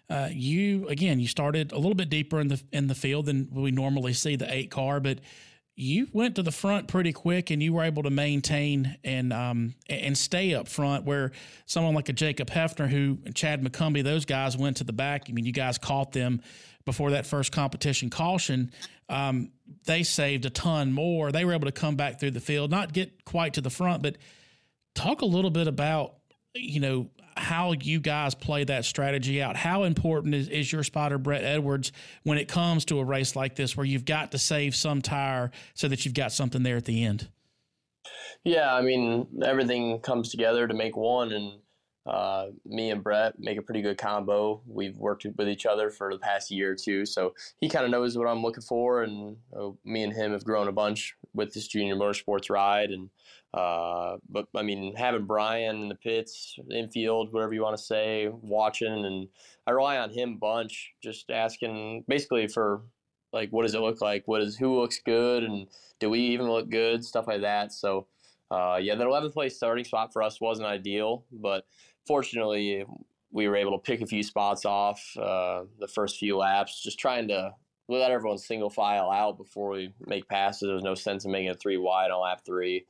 Uh, 0.10 0.30
you 0.32 0.88
again, 0.88 1.20
you 1.20 1.28
started 1.28 1.72
a 1.72 1.78
little 1.78 1.96
bit 1.96 2.10
deeper 2.10 2.40
in 2.40 2.48
the 2.48 2.62
in 2.72 2.88
the 2.88 2.96
field 2.96 3.26
than 3.26 3.50
we 3.52 3.72
normally 3.72 4.14
see 4.14 4.36
the 4.36 4.52
eight 4.54 4.72
car, 4.72 5.00
but 5.00 5.20
you 5.80 6.08
went 6.12 6.36
to 6.36 6.42
the 6.42 6.52
front 6.52 6.88
pretty 6.88 7.14
quick 7.14 7.52
and 7.52 7.62
you 7.62 7.72
were 7.72 7.84
able 7.84 8.02
to 8.02 8.10
maintain 8.10 8.98
and 9.04 9.32
um, 9.32 9.76
and 9.88 10.18
stay 10.18 10.56
up 10.56 10.68
front 10.68 11.06
where 11.06 11.32
someone 11.68 11.94
like 11.94 12.10
a 12.10 12.14
Jacob 12.14 12.50
Heafner 12.50 12.90
who 12.90 13.20
Chad 13.34 13.64
McCumbee 13.64 14.04
those 14.04 14.26
guys 14.26 14.58
went 14.58 14.78
to 14.78 14.84
the 14.84 14.92
back 14.92 15.26
I 15.30 15.34
mean 15.34 15.46
you 15.46 15.52
guys 15.52 15.78
caught 15.78 16.14
them 16.14 16.42
before 16.88 17.12
that 17.12 17.28
first 17.28 17.52
competition 17.52 18.10
caution 18.10 18.72
um, 19.10 19.52
they 19.86 20.02
saved 20.02 20.46
a 20.46 20.50
ton 20.50 20.92
more 20.92 21.32
they 21.32 21.46
were 21.46 21.54
able 21.54 21.68
to 21.68 21.72
come 21.72 21.96
back 21.96 22.20
through 22.20 22.32
the 22.32 22.40
field 22.40 22.72
not 22.72 22.92
get 22.92 23.24
quite 23.24 23.54
to 23.54 23.62
the 23.62 23.70
front 23.70 24.02
but 24.02 24.18
talk 24.96 25.22
a 25.22 25.26
little 25.26 25.52
bit 25.52 25.68
about 25.68 26.16
you 26.56 26.80
know 26.80 27.08
how 27.38 27.74
you 27.74 28.00
guys 28.00 28.36
play 28.36 28.64
that 28.64 28.86
strategy 28.86 29.42
out. 29.42 29.56
How 29.56 29.84
important 29.84 30.34
is, 30.36 30.50
is 30.50 30.72
your 30.72 30.84
spotter, 30.84 31.18
Brett 31.18 31.44
Edwards, 31.44 31.92
when 32.24 32.38
it 32.38 32.48
comes 32.48 32.86
to 32.86 33.00
a 33.00 33.04
race 33.04 33.36
like 33.36 33.56
this 33.56 33.78
where 33.78 33.86
you've 33.86 34.06
got 34.06 34.32
to 34.32 34.38
save 34.38 34.76
some 34.76 35.02
tire 35.02 35.52
so 35.74 35.88
that 35.88 36.06
you've 36.06 36.14
got 36.14 36.32
something 36.32 36.64
there 36.64 36.78
at 36.78 36.86
the 36.86 37.04
end? 37.04 37.30
Yeah, 38.44 38.74
I 38.74 38.82
mean, 38.82 39.28
everything 39.46 40.00
comes 40.00 40.30
together 40.30 40.68
to 40.68 40.74
make 40.74 40.96
one, 40.96 41.32
and 41.32 41.60
uh, 42.08 42.48
me 42.66 42.90
and 42.90 43.04
Brett 43.04 43.38
make 43.38 43.58
a 43.58 43.62
pretty 43.62 43.82
good 43.82 43.98
combo. 43.98 44.62
We've 44.66 44.96
worked 44.98 45.26
with 45.38 45.50
each 45.50 45.66
other 45.66 45.90
for 45.90 46.14
the 46.14 46.20
past 46.20 46.50
year 46.50 46.72
or 46.72 46.76
two, 46.76 47.06
so 47.06 47.34
he 47.60 47.68
kind 47.68 47.84
of 47.84 47.92
knows 47.92 48.18
what 48.18 48.28
I'm 48.28 48.42
looking 48.42 48.64
for, 48.64 49.04
and 49.04 49.36
uh, 49.56 49.70
me 49.84 50.04
and 50.04 50.14
him 50.14 50.32
have 50.32 50.46
grown 50.46 50.70
a 50.70 50.72
bunch 50.72 51.16
with 51.34 51.54
this 51.54 51.68
junior 51.68 51.96
motorsports 51.96 52.50
ride, 52.50 52.92
and 52.92 53.10
uh, 53.54 54.18
but 54.30 54.48
I 54.56 54.62
mean, 54.62 54.96
having 54.96 55.26
Brian 55.26 55.82
in 55.84 55.90
the 55.90 55.96
pits, 55.96 56.58
infield, 56.72 57.34
whatever 57.34 57.54
you 57.54 57.62
want 57.62 57.78
to 57.78 57.84
say, 57.84 58.30
watching, 58.30 59.06
and 59.06 59.28
I 59.66 59.72
rely 59.72 59.98
on 59.98 60.10
him 60.12 60.34
a 60.34 60.38
bunch, 60.38 60.94
just 61.04 61.30
asking 61.30 62.06
basically 62.08 62.48
for 62.48 62.84
like, 63.34 63.50
what 63.50 63.64
does 63.64 63.74
it 63.74 63.82
look 63.82 64.00
like? 64.00 64.28
What 64.28 64.42
is 64.42 64.58
who 64.58 64.80
looks 64.80 65.00
good, 65.06 65.44
and 65.44 65.68
do 66.00 66.10
we 66.10 66.20
even 66.20 66.50
look 66.50 66.70
good? 66.70 67.04
Stuff 67.04 67.28
like 67.28 67.42
that. 67.42 67.74
So, 67.74 68.08
uh, 68.50 68.80
yeah, 68.82 68.96
the 68.96 69.04
11th 69.04 69.34
place 69.34 69.58
starting 69.58 69.84
spot 69.84 70.14
for 70.14 70.24
us 70.24 70.40
wasn't 70.40 70.68
ideal, 70.68 71.26
but 71.32 71.66
fortunately, 72.08 72.86
we 73.32 73.48
were 73.48 73.56
able 73.56 73.74
to 73.74 73.78
pick 73.78 74.02
a 74.02 74.08
few 74.08 74.24
spots 74.24 74.66
off 74.66 75.02
uh, 75.18 75.64
the 75.80 75.88
first 75.88 76.18
few 76.18 76.38
laps, 76.38 76.82
just 76.82 76.98
trying 76.98 77.28
to 77.28 77.52
let 77.90 78.12
everyone 78.12 78.38
single 78.38 78.70
file 78.70 79.12
out 79.12 79.38
before 79.38 79.72
we 79.72 79.94
make 80.06 80.28
passes. 80.28 80.68
There 80.68 80.76
was 80.76 80.84
no 80.84 80.96
sense 80.96 81.26
in 81.26 81.32
making 81.32 81.50
a 81.50 81.56
three 81.56 81.78
wide 81.78 82.12
on 82.12 82.22
lap 82.22 82.42
three. 82.46 82.86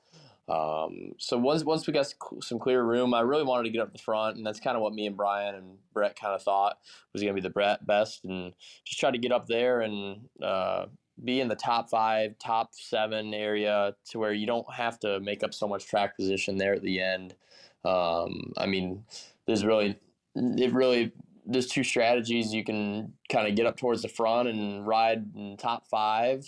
Um, 0.50 1.12
so 1.17 1.38
once 1.38 1.65
once 1.65 1.86
we 1.86 1.93
got 1.93 2.13
some 2.41 2.59
clear 2.59 2.81
room, 2.81 3.13
I 3.13 3.21
really 3.21 3.43
wanted 3.43 3.63
to 3.63 3.69
get 3.69 3.81
up 3.81 3.91
the 3.91 4.00
front, 4.00 4.38
and 4.38 4.45
that's 4.45 4.62
kind 4.62 4.77
of 4.77 4.81
what 4.81 4.93
me 4.93 5.05
and 5.05 5.17
Brian 5.17 5.55
and 5.55 5.77
Brett 5.93 6.17
kind 6.17 6.33
of 6.33 6.41
thought 6.41 6.77
was 7.12 7.21
going 7.21 7.36
to 7.36 7.41
be 7.41 7.47
the 7.47 7.77
best, 7.81 8.24
and 8.24 8.53
just 8.86 9.00
try 9.00 9.12
to 9.12 9.17
get 9.17 9.33
up 9.33 9.47
there 9.47 9.81
and 9.81 10.29
uh, 10.41 10.86
be 11.24 11.41
in 11.41 11.50
the 11.50 11.55
top 11.55 11.89
five, 11.89 12.38
top 12.39 12.69
seven 12.74 13.33
area 13.33 13.93
to 14.12 14.19
where 14.19 14.31
you 14.31 14.47
don't 14.47 14.71
have 14.74 15.00
to 15.00 15.19
make 15.19 15.43
up 15.43 15.53
so 15.53 15.67
much 15.67 15.86
track 15.86 16.15
position 16.15 16.57
there 16.57 16.74
at 16.74 16.81
the 16.81 17.01
end. 17.01 17.36
Um, 17.86 18.53
I 18.57 18.65
mean, 18.65 19.03
there's 19.46 19.65
really 19.65 20.00
it 20.36 20.74
really 20.74 21.12
there's 21.46 21.67
two 21.67 21.84
strategies 21.84 22.53
you 22.53 22.63
can 22.63 23.13
kind 23.29 23.48
of 23.48 23.55
get 23.55 23.65
up 23.65 23.77
towards 23.77 24.01
the 24.01 24.10
front 24.10 24.50
and 24.50 24.86
ride 24.86 25.25
in 25.36 25.57
top 25.57 25.88
five, 25.88 26.46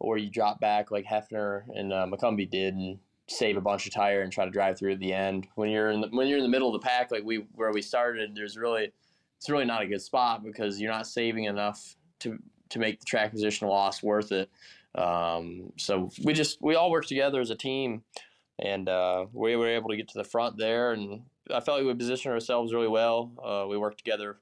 or 0.00 0.16
you 0.16 0.30
drop 0.30 0.60
back 0.60 0.90
like 0.90 1.04
Heafner 1.04 1.64
and 1.74 1.92
uh, 1.92 2.06
McCumbee 2.06 2.50
did 2.50 2.74
and 2.74 2.98
save 3.28 3.58
a 3.58 3.60
bunch 3.60 3.86
of 3.86 3.92
tire 3.92 4.22
and 4.22 4.32
try 4.32 4.46
to 4.46 4.50
drive 4.50 4.78
through 4.78 4.92
at 4.92 5.00
the 5.00 5.12
end. 5.12 5.46
When 5.54 5.68
you're 5.68 5.90
in 5.90 6.00
the, 6.00 6.08
when 6.08 6.26
you're 6.26 6.38
in 6.38 6.44
the 6.44 6.50
middle 6.50 6.74
of 6.74 6.80
the 6.80 6.86
pack, 6.86 7.10
like 7.10 7.24
we 7.24 7.44
where 7.54 7.72
we 7.72 7.82
started, 7.82 8.34
there's 8.34 8.56
really 8.56 8.92
it's 9.36 9.50
really 9.50 9.66
not 9.66 9.82
a 9.82 9.86
good 9.86 10.02
spot 10.02 10.42
because 10.42 10.80
you're 10.80 10.92
not 10.92 11.06
saving 11.06 11.44
enough 11.44 11.96
to 12.20 12.38
to 12.70 12.78
make 12.78 13.00
the 13.00 13.06
track 13.06 13.30
position 13.30 13.68
loss 13.68 14.02
worth 14.02 14.32
it. 14.32 14.50
Um, 14.94 15.72
so 15.76 16.10
we 16.24 16.32
just 16.32 16.60
we 16.60 16.74
all 16.74 16.90
work 16.90 17.06
together 17.06 17.40
as 17.40 17.50
a 17.50 17.54
team, 17.54 18.02
and 18.58 18.88
uh, 18.88 19.26
we 19.32 19.56
were 19.56 19.68
able 19.68 19.90
to 19.90 19.96
get 19.96 20.08
to 20.08 20.18
the 20.18 20.24
front 20.24 20.56
there, 20.58 20.92
and 20.92 21.22
I 21.50 21.60
felt 21.60 21.78
like 21.78 21.86
we 21.86 21.94
positioned 21.94 22.34
ourselves 22.34 22.72
really 22.72 22.88
well. 22.88 23.32
Uh, 23.42 23.66
we 23.68 23.76
worked 23.76 23.98
together 23.98 24.38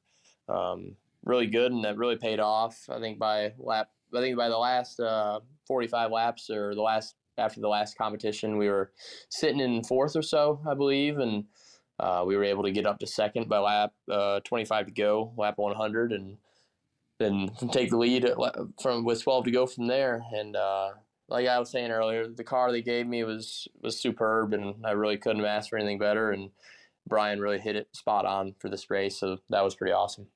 um, 0.48 0.96
really 1.24 1.46
good, 1.46 1.72
and 1.72 1.84
that 1.84 1.98
really 1.98 2.16
paid 2.16 2.40
off. 2.40 2.78
I 2.88 2.98
think 2.98 3.18
by 3.18 3.52
lap, 3.58 3.88
I 4.14 4.20
think 4.20 4.36
by 4.36 4.48
the 4.48 4.58
last 4.58 5.00
uh, 5.00 5.40
45 5.66 6.10
laps 6.10 6.50
or 6.50 6.74
the 6.74 6.82
last 6.82 7.14
after 7.38 7.60
the 7.60 7.68
last 7.68 7.96
competition. 7.96 8.56
We 8.56 8.68
were 8.68 8.92
sitting 9.28 9.60
in 9.60 9.84
fourth 9.84 10.16
or 10.16 10.22
so, 10.22 10.60
I 10.68 10.74
believe, 10.74 11.18
and 11.18 11.44
uh, 11.98 12.24
we 12.26 12.36
were 12.36 12.44
able 12.44 12.64
to 12.64 12.72
get 12.72 12.86
up 12.86 12.98
to 13.00 13.06
second 13.06 13.48
by 13.48 13.58
lap 13.58 13.92
uh, 14.10 14.40
25 14.40 14.86
to 14.86 14.92
go, 14.92 15.32
lap 15.36 15.54
100, 15.56 16.12
and 16.12 16.38
then 17.18 17.50
take 17.72 17.90
the 17.90 17.96
lead 17.96 18.28
from 18.82 19.04
with 19.04 19.22
12 19.22 19.44
to 19.44 19.50
go 19.50 19.66
from 19.66 19.86
there. 19.86 20.22
And 20.32 20.56
uh, 20.56 20.90
like 21.28 21.46
I 21.46 21.58
was 21.58 21.70
saying 21.70 21.90
earlier, 21.90 22.28
the 22.28 22.44
car 22.44 22.70
they 22.72 22.82
gave 22.82 23.06
me 23.06 23.24
was 23.24 23.68
was 23.80 24.00
superb, 24.00 24.52
and 24.52 24.84
I 24.84 24.92
really 24.92 25.16
couldn't 25.16 25.38
have 25.38 25.46
asked 25.46 25.70
for 25.70 25.78
anything 25.78 25.98
better. 25.98 26.30
And 26.30 26.50
Brian 27.06 27.40
really 27.40 27.58
hit 27.58 27.76
it 27.76 27.88
spot 27.94 28.26
on 28.26 28.54
for 28.58 28.68
this 28.68 28.90
race, 28.90 29.18
so 29.18 29.38
that 29.50 29.64
was 29.64 29.74
pretty 29.74 29.92
awesome 29.92 30.28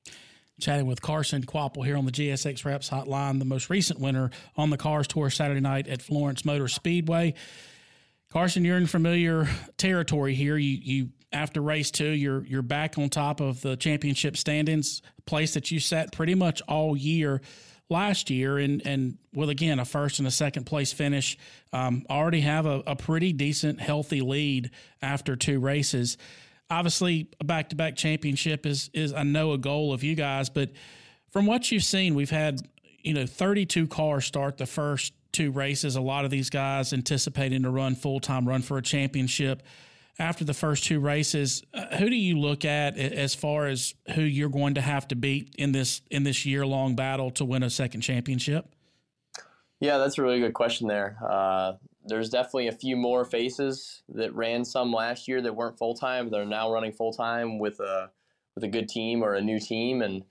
chatting 0.61 0.85
with 0.85 1.01
Carson 1.01 1.43
Kvapil 1.43 1.85
here 1.85 1.97
on 1.97 2.05
the 2.05 2.11
GSX 2.11 2.63
Wraps 2.63 2.89
Hotline, 2.89 3.39
the 3.39 3.45
most 3.45 3.69
recent 3.69 3.99
winner 3.99 4.29
on 4.55 4.69
the 4.69 4.77
Cars 4.77 5.07
Tour 5.07 5.29
Saturday 5.29 5.59
night 5.59 5.87
at 5.87 6.01
Florence 6.01 6.45
Motor 6.45 6.67
Speedway. 6.67 7.33
Carson, 8.31 8.63
you're 8.63 8.77
in 8.77 8.87
familiar 8.87 9.47
territory 9.77 10.35
here. 10.35 10.55
You 10.55 10.79
you 10.81 11.09
after 11.33 11.61
race 11.61 11.91
two, 11.91 12.09
you're 12.09 12.45
you're 12.45 12.61
back 12.61 12.97
on 12.97 13.09
top 13.09 13.41
of 13.41 13.61
the 13.61 13.75
championship 13.75 14.37
standings, 14.37 15.01
place 15.25 15.53
that 15.55 15.71
you 15.71 15.79
sat 15.79 16.13
pretty 16.13 16.35
much 16.35 16.61
all 16.67 16.95
year 16.95 17.41
last 17.91 18.31
year, 18.31 18.57
and 18.57 18.81
and 18.87 19.17
with 19.33 19.49
again 19.49 19.77
a 19.79 19.85
first 19.85 20.17
and 20.17 20.27
a 20.27 20.31
second 20.31 20.63
place 20.63 20.91
finish, 20.91 21.37
um, 21.73 22.05
already 22.09 22.41
have 22.41 22.65
a, 22.65 22.81
a 22.87 22.95
pretty 22.95 23.33
decent, 23.33 23.79
healthy 23.79 24.21
lead 24.21 24.71
after 25.01 25.35
two 25.35 25.59
races 25.59 26.17
obviously 26.71 27.27
a 27.39 27.43
back-to-back 27.43 27.95
championship 27.95 28.65
is 28.65 28.89
is 28.93 29.13
I 29.13 29.23
know 29.23 29.51
a 29.51 29.57
goal 29.57 29.93
of 29.93 30.03
you 30.03 30.15
guys, 30.15 30.49
but 30.49 30.71
from 31.29 31.45
what 31.45 31.71
you've 31.71 31.83
seen, 31.83 32.15
we've 32.15 32.31
had 32.31 32.61
you 33.03 33.13
know 33.13 33.25
32 33.25 33.87
cars 33.87 34.25
start 34.25 34.57
the 34.57 34.65
first 34.65 35.13
two 35.31 35.51
races. 35.51 35.95
A 35.95 36.01
lot 36.01 36.25
of 36.25 36.31
these 36.31 36.49
guys 36.49 36.93
anticipating 36.93 37.63
to 37.63 37.69
run 37.69 37.95
full-time, 37.95 38.47
run 38.47 38.61
for 38.61 38.77
a 38.77 38.81
championship 38.81 39.61
after 40.19 40.43
the 40.43 40.53
first 40.53 40.83
two 40.83 40.99
races. 40.99 41.63
Uh, 41.73 41.97
who 41.97 42.09
do 42.09 42.15
you 42.15 42.39
look 42.39 42.65
at 42.65 42.97
as 42.97 43.33
far 43.35 43.67
as 43.67 43.93
who 44.15 44.21
you're 44.21 44.49
going 44.49 44.75
to 44.75 44.81
have 44.81 45.07
to 45.09 45.15
beat 45.15 45.55
in 45.57 45.71
this 45.71 46.01
in 46.09 46.23
this 46.23 46.45
year-long 46.45 46.95
battle 46.95 47.31
to 47.31 47.45
win 47.45 47.63
a 47.63 47.69
second 47.69 48.01
championship? 48.01 48.73
Yeah, 49.79 49.97
that's 49.97 50.19
a 50.19 50.21
really 50.21 50.39
good 50.39 50.53
question 50.53 50.87
there. 50.87 51.17
Uh, 51.27 51.73
there's 52.05 52.29
definitely 52.29 52.67
a 52.67 52.71
few 52.71 52.95
more 52.95 53.25
faces 53.25 54.03
that 54.09 54.33
ran 54.35 54.63
some 54.63 54.93
last 54.93 55.27
year 55.27 55.41
that 55.41 55.55
weren't 55.55 55.77
full 55.77 55.95
time. 55.95 56.29
They're 56.29 56.45
now 56.45 56.71
running 56.71 56.91
full 56.91 57.13
time 57.13 57.59
with 57.59 57.79
a 57.79 58.11
with 58.55 58.63
a 58.63 58.67
good 58.67 58.89
team 58.89 59.23
or 59.23 59.33
a 59.33 59.41
new 59.41 59.59
team, 59.59 60.01
and 60.01 60.23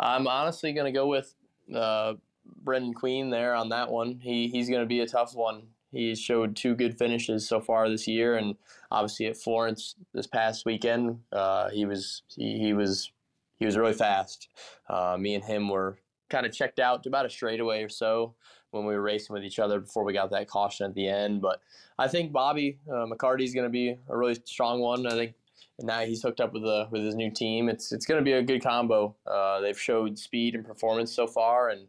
I'm 0.00 0.26
honestly 0.26 0.72
going 0.72 0.92
to 0.92 0.96
go 0.98 1.06
with 1.06 1.34
uh, 1.74 2.14
Brendan 2.62 2.94
Queen 2.94 3.30
there 3.30 3.54
on 3.54 3.70
that 3.70 3.90
one. 3.90 4.20
He 4.20 4.48
he's 4.48 4.68
going 4.68 4.82
to 4.82 4.86
be 4.86 5.00
a 5.00 5.06
tough 5.06 5.34
one. 5.34 5.62
He 5.92 6.14
showed 6.14 6.54
two 6.54 6.74
good 6.74 6.98
finishes 6.98 7.48
so 7.48 7.60
far 7.60 7.88
this 7.88 8.06
year, 8.06 8.36
and 8.36 8.56
obviously 8.90 9.26
at 9.26 9.36
Florence 9.36 9.94
this 10.12 10.26
past 10.26 10.66
weekend, 10.66 11.20
uh, 11.32 11.70
he 11.70 11.86
was 11.86 12.22
he, 12.36 12.58
he 12.58 12.72
was 12.72 13.10
he 13.58 13.66
was 13.66 13.76
really 13.76 13.94
fast. 13.94 14.48
Uh, 14.88 15.16
me 15.18 15.34
and 15.34 15.44
him 15.44 15.68
were 15.68 15.98
kind 16.28 16.46
of 16.46 16.52
checked 16.52 16.78
out 16.78 17.06
about 17.06 17.26
a 17.26 17.30
straightaway 17.30 17.82
or 17.82 17.88
so 17.88 18.34
when 18.70 18.84
we 18.84 18.94
were 18.94 19.02
racing 19.02 19.32
with 19.32 19.44
each 19.44 19.58
other 19.58 19.80
before 19.80 20.04
we 20.04 20.12
got 20.12 20.30
that 20.30 20.48
caution 20.48 20.86
at 20.86 20.94
the 20.94 21.08
end. 21.08 21.40
But 21.40 21.60
I 21.98 22.06
think 22.08 22.32
Bobby 22.32 22.78
uh, 22.88 23.06
McCarty 23.06 23.44
is 23.44 23.54
going 23.54 23.64
to 23.64 23.70
be 23.70 23.96
a 24.08 24.16
really 24.16 24.36
strong 24.44 24.80
one. 24.80 25.06
I 25.06 25.10
think 25.10 25.34
now 25.80 26.00
he's 26.00 26.22
hooked 26.22 26.40
up 26.40 26.52
with 26.52 26.62
the 26.62 26.88
with 26.90 27.02
his 27.04 27.14
new 27.14 27.30
team. 27.30 27.68
It's 27.68 27.92
it's 27.92 28.06
going 28.06 28.18
to 28.18 28.24
be 28.24 28.32
a 28.32 28.42
good 28.42 28.62
combo. 28.62 29.14
Uh, 29.26 29.60
they've 29.60 29.80
showed 29.80 30.18
speed 30.18 30.54
and 30.54 30.64
performance 30.64 31.12
so 31.12 31.26
far, 31.26 31.70
and 31.70 31.86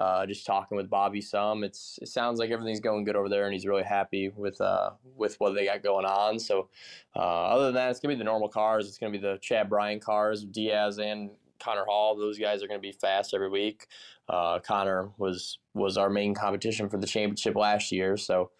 uh, 0.00 0.24
just 0.24 0.46
talking 0.46 0.78
with 0.78 0.88
Bobby 0.88 1.20
some, 1.20 1.62
it's 1.62 1.98
it 2.00 2.08
sounds 2.08 2.38
like 2.38 2.50
everything's 2.50 2.80
going 2.80 3.04
good 3.04 3.16
over 3.16 3.28
there, 3.28 3.44
and 3.44 3.52
he's 3.52 3.66
really 3.66 3.82
happy 3.82 4.30
with 4.34 4.58
uh, 4.58 4.92
with 5.14 5.38
what 5.38 5.54
they 5.54 5.66
got 5.66 5.82
going 5.82 6.06
on. 6.06 6.38
So, 6.38 6.68
uh, 7.14 7.18
other 7.18 7.66
than 7.66 7.74
that, 7.74 7.90
it's 7.90 8.00
gonna 8.00 8.14
be 8.14 8.18
the 8.18 8.24
normal 8.24 8.48
cars. 8.48 8.88
It's 8.88 8.96
gonna 8.96 9.12
be 9.12 9.18
the 9.18 9.38
Chad 9.42 9.68
Bryant 9.68 10.02
cars, 10.02 10.42
Diaz 10.44 10.98
and 10.98 11.30
Connor 11.58 11.84
Hall. 11.84 12.16
Those 12.16 12.38
guys 12.38 12.62
are 12.62 12.66
gonna 12.66 12.80
be 12.80 12.92
fast 12.92 13.34
every 13.34 13.50
week. 13.50 13.88
Uh, 14.26 14.58
Connor 14.60 15.10
was 15.18 15.58
was 15.74 15.98
our 15.98 16.08
main 16.08 16.34
competition 16.34 16.88
for 16.88 16.96
the 16.96 17.06
championship 17.06 17.54
last 17.54 17.92
year, 17.92 18.16
so 18.16 18.50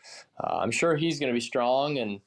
uh, 0.45 0.59
I'm 0.59 0.71
sure 0.71 0.95
he's 0.95 1.19
gonna 1.19 1.33
be 1.33 1.41
strong 1.41 1.99
and. 1.99 2.21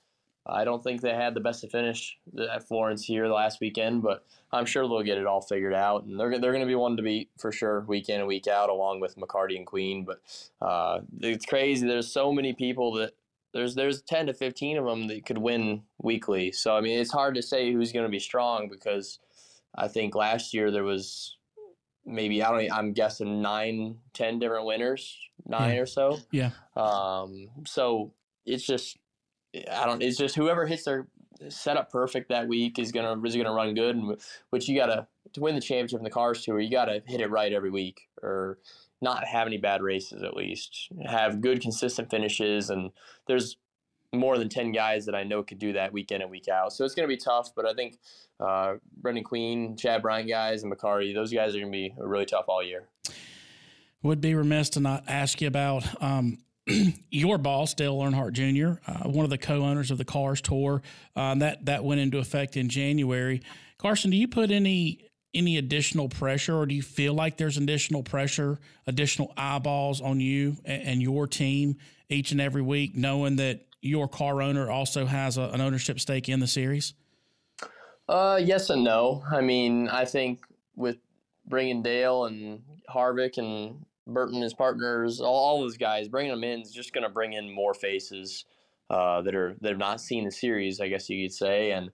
I 0.45 0.65
don't 0.65 0.83
think 0.83 1.01
they 1.01 1.13
had 1.13 1.33
the 1.33 1.39
best 1.39 1.62
to 1.62 1.69
finish 1.69 2.17
at 2.51 2.67
Florence 2.67 3.05
here 3.05 3.27
last 3.27 3.62
weekend, 3.62 4.01
but 4.01 4.25
I'm 4.51 4.65
sure 4.65 4.88
they'll 4.88 5.01
get 5.01 5.17
it 5.17 5.25
all 5.25 5.41
figured 5.41 5.73
out, 5.73 6.03
and 6.03 6.19
they're 6.19 6.38
they're 6.39 6.51
going 6.51 6.63
to 6.63 6.67
be 6.67 6.75
one 6.75 6.97
to 6.97 7.03
beat 7.03 7.29
for 7.39 7.51
sure, 7.51 7.81
week 7.81 8.09
in 8.09 8.19
and 8.19 8.27
week 8.27 8.47
out, 8.47 8.69
along 8.69 9.00
with 9.00 9.15
McCarty 9.15 9.55
and 9.55 9.65
Queen. 9.65 10.05
But 10.05 10.21
uh, 10.62 11.00
it's 11.21 11.45
crazy. 11.45 11.88
There's 11.88 12.12
so 12.12 12.33
many 12.33 12.53
people 12.53 12.93
that 12.95 13.13
there's 13.53 13.75
there's 13.75 14.01
10 14.01 14.27
to 14.27 14.33
15 14.33 14.77
of 14.77 14.85
them 14.85 15.07
that 15.07 15.25
could 15.25 15.38
win 15.38 15.83
weekly. 16.01 16.51
So 16.51 16.75
I 16.75 16.81
mean, 16.81 17.00
it's 17.00 17.12
hard 17.12 17.35
to 17.35 17.41
say 17.41 17.71
who's 17.71 17.93
going 17.93 18.05
to 18.05 18.12
be 18.12 18.19
strong 18.19 18.67
because 18.69 19.19
I 19.73 19.88
think 19.88 20.15
last 20.15 20.53
year 20.53 20.71
there 20.71 20.83
was 20.83 21.38
maybe 22.05 22.43
I 22.43 22.51
don't 22.51 22.71
I'm 22.71 22.93
guessing 22.93 23.41
nine, 23.41 23.97
ten 24.13 24.39
different 24.39 24.65
winners, 24.65 25.17
nine 25.45 25.75
yeah. 25.75 25.81
or 25.81 25.85
so. 25.85 26.19
Yeah. 26.31 26.51
Um. 26.75 27.50
So 27.65 28.13
it's 28.45 28.65
just 28.65 28.97
I 29.53 29.86
don't. 29.86 30.01
It's 30.01 30.17
just 30.17 30.36
whoever 30.36 30.65
hits 30.65 30.83
their 30.83 31.07
setup 31.50 31.91
perfect 31.91 32.29
that 32.29 32.48
week 32.48 32.79
is 32.79 32.91
gonna 32.91 33.22
is 33.24 33.36
gonna 33.36 33.53
run 33.53 33.74
good. 33.74 33.95
And 33.95 34.17
which 34.50 34.67
you 34.67 34.77
gotta 34.77 35.07
to 35.33 35.41
win 35.41 35.55
the 35.55 35.62
championship 35.62 36.00
in 36.00 36.03
the 36.03 36.10
cars 36.10 36.43
tour, 36.43 36.60
you 36.60 36.72
gotta 36.72 37.01
hit 37.05 37.22
it 37.22 37.29
right 37.29 37.51
every 37.51 37.69
week, 37.69 38.01
or 38.22 38.60
not 39.01 39.25
have 39.25 39.48
any 39.48 39.57
bad 39.57 39.81
races 39.81 40.24
at 40.24 40.36
least. 40.36 40.89
Have 41.05 41.41
good 41.41 41.62
consistent 41.62 42.10
finishes, 42.10 42.69
and 42.69 42.91
there's 43.27 43.57
more 44.13 44.38
than 44.38 44.50
ten 44.50 44.72
guys 44.72 45.05
that 45.05 45.15
I 45.15 45.24
know 45.24 45.43
could 45.43 45.60
do 45.60 45.74
that 45.74 45.93
week 45.93 46.12
in 46.12 46.22
and 46.22 46.31
week 46.31 46.48
out. 46.48 46.74
So 46.74 46.86
it's 46.86 46.95
gonna 46.95 47.07
be 47.07 47.17
tough, 47.17 47.50
but 47.55 47.65
I 47.65 47.74
think 47.74 47.98
uh, 48.39 48.75
Brendan 48.98 49.24
Queen, 49.24 49.75
Chad 49.77 50.01
Bryant 50.01 50.29
guys, 50.29 50.63
and 50.63 50.72
McCarty, 50.72 51.13
those 51.13 51.33
guys 51.33 51.55
are 51.55 51.60
gonna 51.60 51.72
be 51.72 51.93
really 51.98 52.25
tough 52.25 52.45
all 52.48 52.63
year. 52.63 52.88
Would 54.01 54.19
be 54.19 54.36
remiss 54.36 54.69
to 54.72 54.79
not 54.79 55.05
ask 55.07 55.41
you 55.41 55.48
about. 55.48 56.01
Um, 56.01 56.39
your 57.10 57.38
boss, 57.38 57.74
Dale 57.74 57.98
Earnhardt 57.98 58.34
Jr., 58.34 58.79
uh, 58.89 59.10
one 59.10 59.24
of 59.25 59.29
the 59.29 59.38
co-owners 59.38 59.91
of 59.91 59.98
the 59.98 60.05
Cars 60.05 60.41
Tour, 60.41 60.82
um, 61.15 61.39
that 61.39 61.65
that 61.65 61.84
went 61.84 62.01
into 62.01 62.20
effect 62.20 62.58
in 62.58 62.70
January. 62.70 63.41
Carson, 63.77 64.12
do 64.12 64.17
you 64.17 64.27
put 64.27 64.51
any 64.51 65.10
any 65.34 65.58
additional 65.58 66.10
pressure, 66.10 66.55
or 66.55 66.65
do 66.65 66.75
you 66.75 66.82
feel 66.82 67.13
like 67.13 67.38
there's 67.38 67.58
additional 67.58 68.03
pressure, 68.03 68.60
additional 68.86 69.34
eyeballs 69.36 70.00
on 70.00 70.20
you 70.20 70.55
and, 70.63 70.84
and 70.84 71.01
your 71.01 71.27
team 71.27 71.75
each 72.10 72.32
and 72.32 72.39
every 72.39 72.62
week, 72.62 72.96
knowing 72.96 73.38
that 73.38 73.65
your 73.82 74.08
car 74.08 74.41
owner 74.41 74.70
also 74.70 75.05
has 75.05 75.38
a, 75.38 75.43
an 75.43 75.60
ownership 75.60 76.00
stake 76.00 76.29
in 76.29 76.39
the 76.39 76.48
series? 76.48 76.93
Uh, 78.08 78.39
yes 78.41 78.70
and 78.70 78.84
no. 78.84 79.24
I 79.29 79.41
mean, 79.41 79.89
I 79.89 80.05
think 80.05 80.41
with 80.75 80.98
bringing 81.46 81.82
Dale 81.82 82.25
and 82.25 82.62
Harvick 82.89 83.38
and 83.38 83.86
Burton, 84.07 84.41
his 84.41 84.53
partners, 84.53 85.22
all, 85.22 85.33
all 85.33 85.62
those 85.62 85.77
guys, 85.77 86.07
bringing 86.07 86.31
them 86.31 86.43
in 86.43 86.62
is 86.62 86.72
just 86.72 86.93
going 86.93 87.03
to 87.03 87.10
bring 87.10 87.33
in 87.33 87.53
more 87.53 87.74
faces 87.74 88.45
uh, 88.89 89.22
that 89.22 89.36
are 89.36 89.55
that 89.62 89.69
have 89.69 89.77
not 89.77 90.01
seen 90.01 90.25
the 90.25 90.31
series, 90.31 90.79
I 90.81 90.88
guess 90.88 91.10
you 91.10 91.25
could 91.25 91.33
say, 91.33 91.72
and 91.72 91.91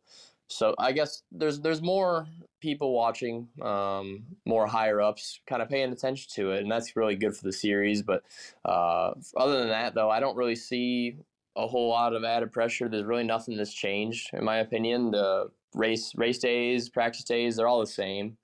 so 0.48 0.74
I 0.80 0.92
guess 0.92 1.22
there's 1.32 1.60
there's 1.62 1.82
more 1.82 2.28
people 2.60 2.94
watching, 2.94 3.48
um, 3.62 4.24
more 4.46 4.68
higher 4.68 5.00
ups, 5.00 5.40
kind 5.48 5.62
of 5.62 5.70
paying 5.70 5.92
attention 5.92 6.30
to 6.36 6.52
it, 6.52 6.62
and 6.62 6.72
that's 6.72 6.96
really 6.96 7.16
good 7.16 7.36
for 7.36 7.44
the 7.44 7.54
series. 7.54 8.02
But 8.02 8.24
uh, 8.66 9.12
other 9.38 9.60
than 9.60 9.70
that, 9.70 9.94
though, 9.94 10.10
I 10.10 10.20
don't 10.20 10.36
really 10.36 10.56
see 10.56 11.18
a 11.56 11.68
whole 11.68 11.90
lot 11.90 12.14
of 12.14 12.24
added 12.24 12.52
pressure. 12.52 12.90
There's 12.90 13.04
really 13.04 13.24
nothing 13.24 13.58
that's 13.58 13.74
changed, 13.74 14.32
in 14.34 14.44
my 14.44 14.58
opinion. 14.58 15.12
The 15.12 15.52
race 15.76 16.14
race 16.16 16.40
days, 16.40 16.90
practice 16.90 17.24
days, 17.24 17.56
they're 17.56 17.68
all 17.68 17.80
the 17.80 17.88
same. 17.88 18.38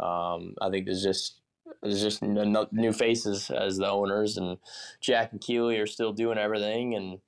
Um, 0.00 0.54
I 0.62 0.70
think 0.70 0.86
there's 0.86 1.02
just 1.02 1.37
there's 1.82 2.02
just 2.02 2.22
new 2.22 2.92
faces 2.92 3.50
as 3.50 3.78
the 3.78 3.88
owners, 3.88 4.36
and 4.36 4.58
Jack 5.00 5.32
and 5.32 5.40
Keeley 5.40 5.78
are 5.78 5.86
still 5.86 6.12
doing 6.12 6.38
everything, 6.38 6.94
and 6.94 7.18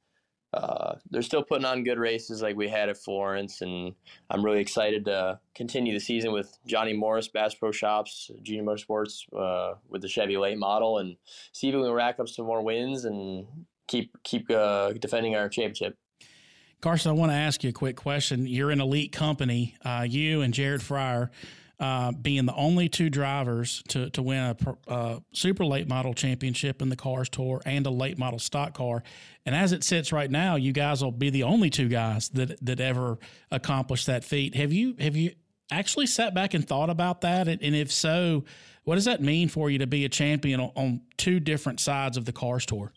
uh, 0.52 0.96
they're 1.10 1.22
still 1.22 1.44
putting 1.44 1.64
on 1.64 1.84
good 1.84 1.98
races 1.98 2.42
like 2.42 2.56
we 2.56 2.68
had 2.68 2.88
at 2.88 2.96
Florence, 2.96 3.60
and 3.60 3.94
I'm 4.28 4.44
really 4.44 4.60
excited 4.60 5.04
to 5.04 5.38
continue 5.54 5.94
the 5.94 6.00
season 6.00 6.32
with 6.32 6.58
Johnny 6.66 6.92
Morris, 6.92 7.28
Bass 7.28 7.54
Pro 7.54 7.70
Shops, 7.70 8.30
Junior 8.42 8.64
Motorsports 8.64 9.22
uh, 9.36 9.76
with 9.88 10.02
the 10.02 10.08
Chevy 10.08 10.36
late 10.36 10.58
model, 10.58 10.98
and 10.98 11.16
see 11.52 11.68
if 11.68 11.74
we 11.74 11.82
can 11.82 11.92
rack 11.92 12.18
up 12.18 12.28
some 12.28 12.46
more 12.46 12.62
wins 12.62 13.04
and 13.04 13.46
keep 13.86 14.12
keep 14.24 14.50
uh, 14.50 14.92
defending 14.94 15.36
our 15.36 15.48
championship. 15.48 15.96
Carson, 16.80 17.10
I 17.10 17.14
want 17.14 17.30
to 17.30 17.36
ask 17.36 17.62
you 17.62 17.70
a 17.70 17.74
quick 17.74 17.96
question. 17.96 18.46
You're 18.46 18.70
an 18.70 18.80
elite 18.80 19.12
company, 19.12 19.76
uh, 19.84 20.06
you 20.08 20.40
and 20.40 20.52
Jared 20.52 20.80
Fryar 20.80 21.28
uh, 21.80 22.12
being 22.12 22.44
the 22.44 22.54
only 22.54 22.88
two 22.88 23.08
drivers 23.08 23.82
to, 23.88 24.10
to 24.10 24.22
win 24.22 24.38
a 24.38 24.90
uh, 24.90 25.20
super 25.32 25.64
late 25.64 25.88
model 25.88 26.12
championship 26.12 26.82
in 26.82 26.90
the 26.90 26.96
Cars 26.96 27.30
Tour 27.30 27.62
and 27.64 27.86
a 27.86 27.90
late 27.90 28.18
model 28.18 28.38
stock 28.38 28.74
car. 28.74 29.02
And 29.46 29.54
as 29.54 29.72
it 29.72 29.82
sits 29.82 30.12
right 30.12 30.30
now, 30.30 30.56
you 30.56 30.72
guys 30.72 31.02
will 31.02 31.10
be 31.10 31.30
the 31.30 31.44
only 31.44 31.70
two 31.70 31.88
guys 31.88 32.28
that 32.30 32.64
that 32.64 32.80
ever 32.80 33.18
accomplished 33.50 34.06
that 34.06 34.24
feat. 34.24 34.54
Have 34.54 34.72
you 34.72 34.94
have 35.00 35.16
you 35.16 35.32
actually 35.72 36.06
sat 36.06 36.34
back 36.34 36.52
and 36.52 36.66
thought 36.66 36.90
about 36.90 37.22
that? 37.22 37.48
And, 37.48 37.60
if 37.62 37.90
so, 37.90 38.44
what 38.84 38.96
does 38.96 39.06
that 39.06 39.22
mean 39.22 39.48
for 39.48 39.70
you 39.70 39.78
to 39.78 39.86
be 39.86 40.04
a 40.04 40.08
champion 40.08 40.60
on, 40.60 40.72
on 40.74 41.00
two 41.16 41.40
different 41.40 41.80
sides 41.80 42.16
of 42.16 42.26
the 42.26 42.32
Cars 42.32 42.66
Tour? 42.66 42.92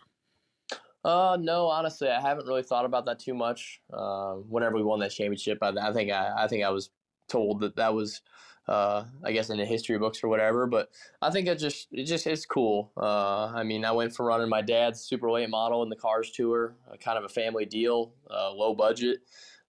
Uh, 1.06 1.38
no, 1.40 1.68
honestly, 1.68 2.10
I 2.10 2.20
haven't 2.20 2.48
really 2.48 2.64
thought 2.64 2.86
about 2.86 3.06
that 3.06 3.20
too 3.20 3.34
much. 3.34 3.82
Uh, 3.92 4.34
whenever 4.34 4.76
we 4.76 4.84
won 4.84 5.00
that 5.00 5.12
championship, 5.12 5.60
I, 5.62 5.70
I 5.70 5.94
think 5.94 6.12
I, 6.12 6.32
I 6.38 6.48
think 6.48 6.64
I 6.64 6.70
was 6.70 6.90
told 7.30 7.62
that 7.62 7.76
that 7.76 7.94
was 7.94 8.22
uh, 8.68 9.04
I 9.24 9.32
guess 9.32 9.50
in 9.50 9.58
the 9.58 9.66
history 9.66 9.98
books 9.98 10.24
or 10.24 10.28
whatever. 10.28 10.68
But 10.68 10.90
I 11.22 11.30
think 11.30 11.48
it 11.48 11.60
just 11.60 11.88
it 11.92 12.06
just 12.06 12.28
it's 12.28 12.46
cool. 12.46 12.92
Uh, 12.96 13.48
I 13.48 13.64
mean, 13.64 13.86
I 13.86 13.92
went 13.92 14.16
from 14.16 14.28
running 14.28 14.50
my 14.50 14.62
dad's 14.62 15.02
super 15.02 15.30
late 15.30 15.50
model 15.50 15.84
in 15.84 15.90
the 15.90 15.96
Cars 15.96 16.32
Tour, 16.32 16.76
uh, 16.92 16.96
kind 16.98 17.18
of 17.18 17.24
a 17.26 17.30
family 17.30 17.66
deal, 17.66 18.14
uh, 18.30 18.52
low 18.52 18.74
budget, 18.74 19.20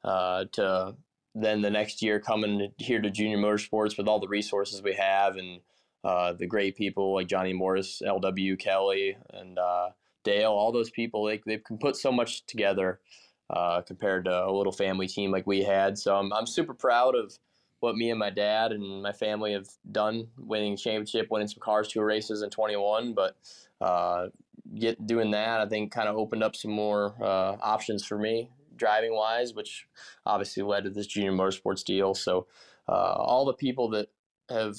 uh, 0.04 0.44
to 0.52 0.94
then 1.35 1.62
the 1.62 1.70
next 1.70 2.02
year 2.02 2.20
coming 2.20 2.72
here 2.78 3.00
to 3.00 3.11
Junior 3.11 3.38
Motorsports 3.38 3.98
with 3.98 4.07
all 4.07 4.20
the 4.20 4.28
resources 4.28 4.83
we 4.83 4.94
have 4.94 5.37
and 5.37 5.61
uh, 6.04 6.33
the 6.33 6.46
great 6.46 6.76
people 6.76 7.14
like 7.14 7.26
Johnny 7.26 7.52
Morris, 7.52 8.00
L.W. 8.04 8.57
Kelly, 8.57 9.16
and 9.30 9.59
Dale. 10.22 10.52
All 10.52 10.70
those 10.70 10.90
people 10.90 11.24
they 11.24 11.40
they 11.44 11.59
can 11.59 11.78
put 11.78 11.96
so 11.96 12.12
much 12.12 12.46
together. 12.46 13.00
compared 13.87 14.26
to 14.26 14.46
a 14.46 14.52
little 14.52 14.72
family 14.72 15.09
team 15.09 15.33
like 15.33 15.46
we 15.48 15.64
had, 15.64 15.98
so 15.98 16.14
I'm 16.14 16.33
I'm 16.33 16.46
super 16.46 16.74
proud 16.74 17.16
of 17.16 17.37
what 17.84 17.96
me 17.96 18.10
and 18.10 18.18
my 18.18 18.30
dad 18.30 18.72
and 18.72 19.02
my 19.02 19.12
family 19.12 19.52
have 19.52 19.68
done, 19.92 20.28
winning 20.38 20.74
championship, 20.74 21.28
winning 21.30 21.48
some 21.48 21.60
cars 21.60 21.88
tour 21.88 22.04
races 22.04 22.40
in 22.40 22.48
21. 22.48 23.12
But 23.12 23.36
uh, 23.78 24.28
get 24.78 25.06
doing 25.06 25.30
that, 25.32 25.60
I 25.60 25.66
think, 25.66 25.92
kind 25.92 26.08
of 26.08 26.16
opened 26.16 26.42
up 26.42 26.56
some 26.56 26.70
more 26.70 27.14
uh, 27.20 27.56
options 27.60 28.04
for 28.04 28.18
me 28.18 28.48
driving 28.74 29.14
wise, 29.14 29.54
which 29.54 29.86
obviously 30.24 30.62
led 30.62 30.84
to 30.84 30.90
this 30.90 31.06
junior 31.06 31.30
motorsports 31.30 31.84
deal. 31.84 32.14
So 32.14 32.46
uh, 32.88 32.92
all 32.92 33.44
the 33.44 33.52
people 33.52 33.90
that 33.90 34.08
have, 34.48 34.76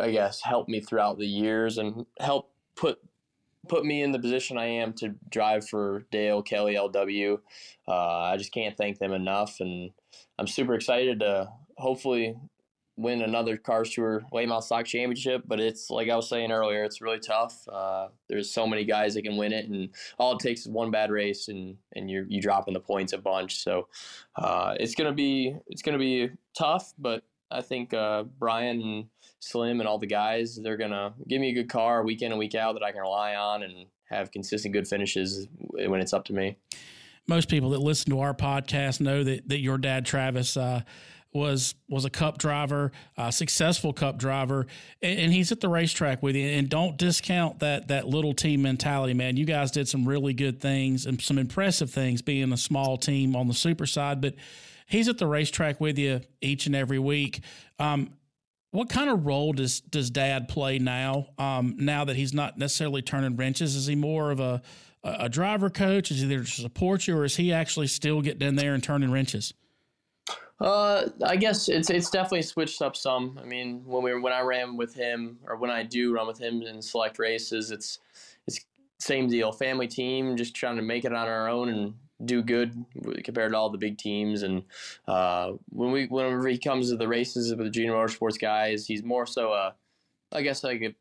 I 0.00 0.12
guess, 0.12 0.40
helped 0.42 0.70
me 0.70 0.80
throughout 0.80 1.18
the 1.18 1.26
years 1.26 1.76
and 1.76 2.06
helped 2.20 2.52
put 2.76 3.00
put 3.68 3.84
me 3.84 4.00
in 4.00 4.12
the 4.12 4.18
position 4.20 4.56
I 4.56 4.66
am 4.66 4.92
to 4.92 5.16
drive 5.28 5.68
for 5.68 6.06
Dale, 6.12 6.40
Kelly, 6.40 6.76
LW. 6.76 7.40
Uh, 7.88 8.20
I 8.20 8.36
just 8.36 8.52
can't 8.52 8.76
thank 8.76 9.00
them 9.00 9.12
enough, 9.12 9.58
and 9.58 9.90
I'm 10.38 10.46
super 10.46 10.74
excited 10.74 11.18
to 11.18 11.48
hopefully 11.76 12.36
win 12.96 13.20
another 13.22 13.56
Cars 13.56 13.90
Tour 13.90 14.24
model 14.32 14.60
stock 14.62 14.86
championship. 14.86 15.42
But 15.46 15.60
it's 15.60 15.90
like 15.90 16.08
I 16.08 16.16
was 16.16 16.28
saying 16.28 16.50
earlier, 16.50 16.84
it's 16.84 17.00
really 17.00 17.18
tough. 17.18 17.66
Uh, 17.68 18.08
there's 18.28 18.50
so 18.50 18.66
many 18.66 18.84
guys 18.84 19.14
that 19.14 19.22
can 19.22 19.36
win 19.36 19.52
it, 19.52 19.68
and 19.68 19.90
all 20.18 20.32
it 20.32 20.40
takes 20.40 20.62
is 20.62 20.68
one 20.68 20.90
bad 20.90 21.10
race, 21.10 21.48
and 21.48 21.76
and 21.94 22.10
you're 22.10 22.26
you 22.28 22.40
dropping 22.40 22.74
the 22.74 22.80
points 22.80 23.12
a 23.12 23.18
bunch. 23.18 23.62
So 23.62 23.88
uh, 24.36 24.74
it's 24.80 24.94
gonna 24.94 25.12
be 25.12 25.56
it's 25.66 25.82
gonna 25.82 25.98
be 25.98 26.30
tough, 26.56 26.92
but 26.98 27.22
I 27.50 27.62
think 27.62 27.94
uh, 27.94 28.24
Brian 28.38 28.80
and 28.80 29.04
Slim 29.40 29.80
and 29.80 29.88
all 29.88 29.98
the 29.98 30.06
guys 30.06 30.58
they're 30.62 30.76
gonna 30.76 31.14
give 31.28 31.40
me 31.40 31.50
a 31.50 31.54
good 31.54 31.68
car 31.68 32.02
week 32.04 32.22
in 32.22 32.32
and 32.32 32.38
week 32.38 32.54
out 32.54 32.72
that 32.74 32.82
I 32.82 32.92
can 32.92 33.00
rely 33.00 33.34
on 33.34 33.62
and 33.62 33.86
have 34.08 34.30
consistent 34.30 34.72
good 34.72 34.88
finishes 34.88 35.48
when 35.58 36.00
it's 36.00 36.12
up 36.12 36.24
to 36.26 36.32
me. 36.32 36.56
Most 37.28 37.48
people 37.48 37.70
that 37.70 37.80
listen 37.80 38.10
to 38.10 38.20
our 38.20 38.34
podcast 38.34 39.00
know 39.00 39.22
that 39.24 39.48
that 39.48 39.58
your 39.58 39.78
dad 39.78 40.06
Travis 40.06 40.56
uh, 40.56 40.82
was 41.32 41.74
was 41.88 42.04
a 42.04 42.10
cup 42.10 42.38
driver, 42.38 42.92
a 43.16 43.30
successful 43.30 43.92
cup 43.92 44.18
driver, 44.18 44.66
and, 45.02 45.18
and, 45.18 45.32
he's 45.32 45.52
at 45.52 45.60
the 45.60 45.68
racetrack 45.68 46.22
with 46.22 46.34
you. 46.34 46.46
And 46.46 46.68
don't 46.68 46.96
discount 46.96 47.60
that 47.60 47.88
that 47.88 48.06
little 48.06 48.32
team 48.32 48.62
mentality, 48.62 49.14
man. 49.14 49.36
You 49.36 49.44
guys 49.44 49.70
did 49.70 49.88
some 49.88 50.06
really 50.06 50.34
good 50.34 50.60
things 50.60 51.06
and 51.06 51.20
some 51.20 51.38
impressive 51.38 51.90
things 51.90 52.22
being 52.22 52.52
a 52.52 52.56
small 52.56 52.96
team 52.96 53.36
on 53.36 53.48
the 53.48 53.54
super 53.54 53.86
side, 53.86 54.20
but 54.20 54.34
he's 54.86 55.08
at 55.08 55.18
the 55.18 55.26
racetrack 55.26 55.80
with 55.80 55.98
you 55.98 56.22
each 56.40 56.66
and 56.66 56.74
every 56.74 56.98
week. 56.98 57.40
Um, 57.78 58.14
what 58.70 58.88
kind 58.88 59.08
of 59.08 59.26
role 59.26 59.52
does 59.52 59.80
does 59.80 60.10
Dad 60.10 60.48
play 60.48 60.78
now? 60.78 61.28
Um, 61.38 61.76
now 61.78 62.04
that 62.04 62.16
he's 62.16 62.34
not 62.34 62.58
necessarily 62.58 63.02
turning 63.02 63.36
wrenches, 63.36 63.74
is 63.74 63.86
he 63.86 63.94
more 63.94 64.30
of 64.30 64.40
a 64.40 64.62
a 65.04 65.28
driver 65.28 65.70
coach? 65.70 66.10
Is 66.10 66.20
he 66.20 66.26
there 66.26 66.40
to 66.40 66.46
support 66.46 67.06
you, 67.06 67.16
or 67.16 67.24
is 67.24 67.36
he 67.36 67.52
actually 67.52 67.86
still 67.86 68.20
getting 68.20 68.46
in 68.46 68.56
there 68.56 68.74
and 68.74 68.82
turning 68.82 69.12
wrenches? 69.12 69.54
Uh, 70.58 71.08
I 71.24 71.36
guess 71.36 71.68
it's 71.68 71.90
it's 71.90 72.10
definitely 72.10 72.42
switched 72.42 72.80
up 72.80 72.96
some. 72.96 73.38
I 73.42 73.46
mean, 73.46 73.82
when 73.84 74.02
we 74.02 74.18
when 74.18 74.32
I 74.32 74.40
ran 74.40 74.76
with 74.76 74.94
him, 74.94 75.38
or 75.46 75.56
when 75.56 75.70
I 75.70 75.82
do 75.82 76.14
run 76.14 76.26
with 76.26 76.38
him 76.38 76.62
in 76.62 76.80
select 76.80 77.18
races, 77.18 77.70
it's 77.70 77.98
it's 78.46 78.64
same 78.98 79.28
deal. 79.28 79.52
Family 79.52 79.86
team, 79.86 80.36
just 80.36 80.54
trying 80.54 80.76
to 80.76 80.82
make 80.82 81.04
it 81.04 81.12
on 81.12 81.28
our 81.28 81.48
own 81.48 81.68
and 81.68 81.94
do 82.24 82.42
good 82.42 82.84
compared 83.24 83.52
to 83.52 83.58
all 83.58 83.68
the 83.68 83.76
big 83.76 83.98
teams. 83.98 84.42
And 84.42 84.62
uh, 85.06 85.52
when 85.68 85.92
we 85.92 86.06
whenever 86.06 86.48
he 86.48 86.58
comes 86.58 86.88
to 86.90 86.96
the 86.96 87.08
races 87.08 87.50
with 87.50 87.66
the 87.66 87.70
junior 87.70 87.92
motorsports 87.92 88.40
guys, 88.40 88.86
he's 88.86 89.02
more 89.02 89.26
so 89.26 89.52
a, 89.52 89.74
I 90.32 90.40
guess 90.40 90.64
like 90.64 90.80
a 90.80 90.94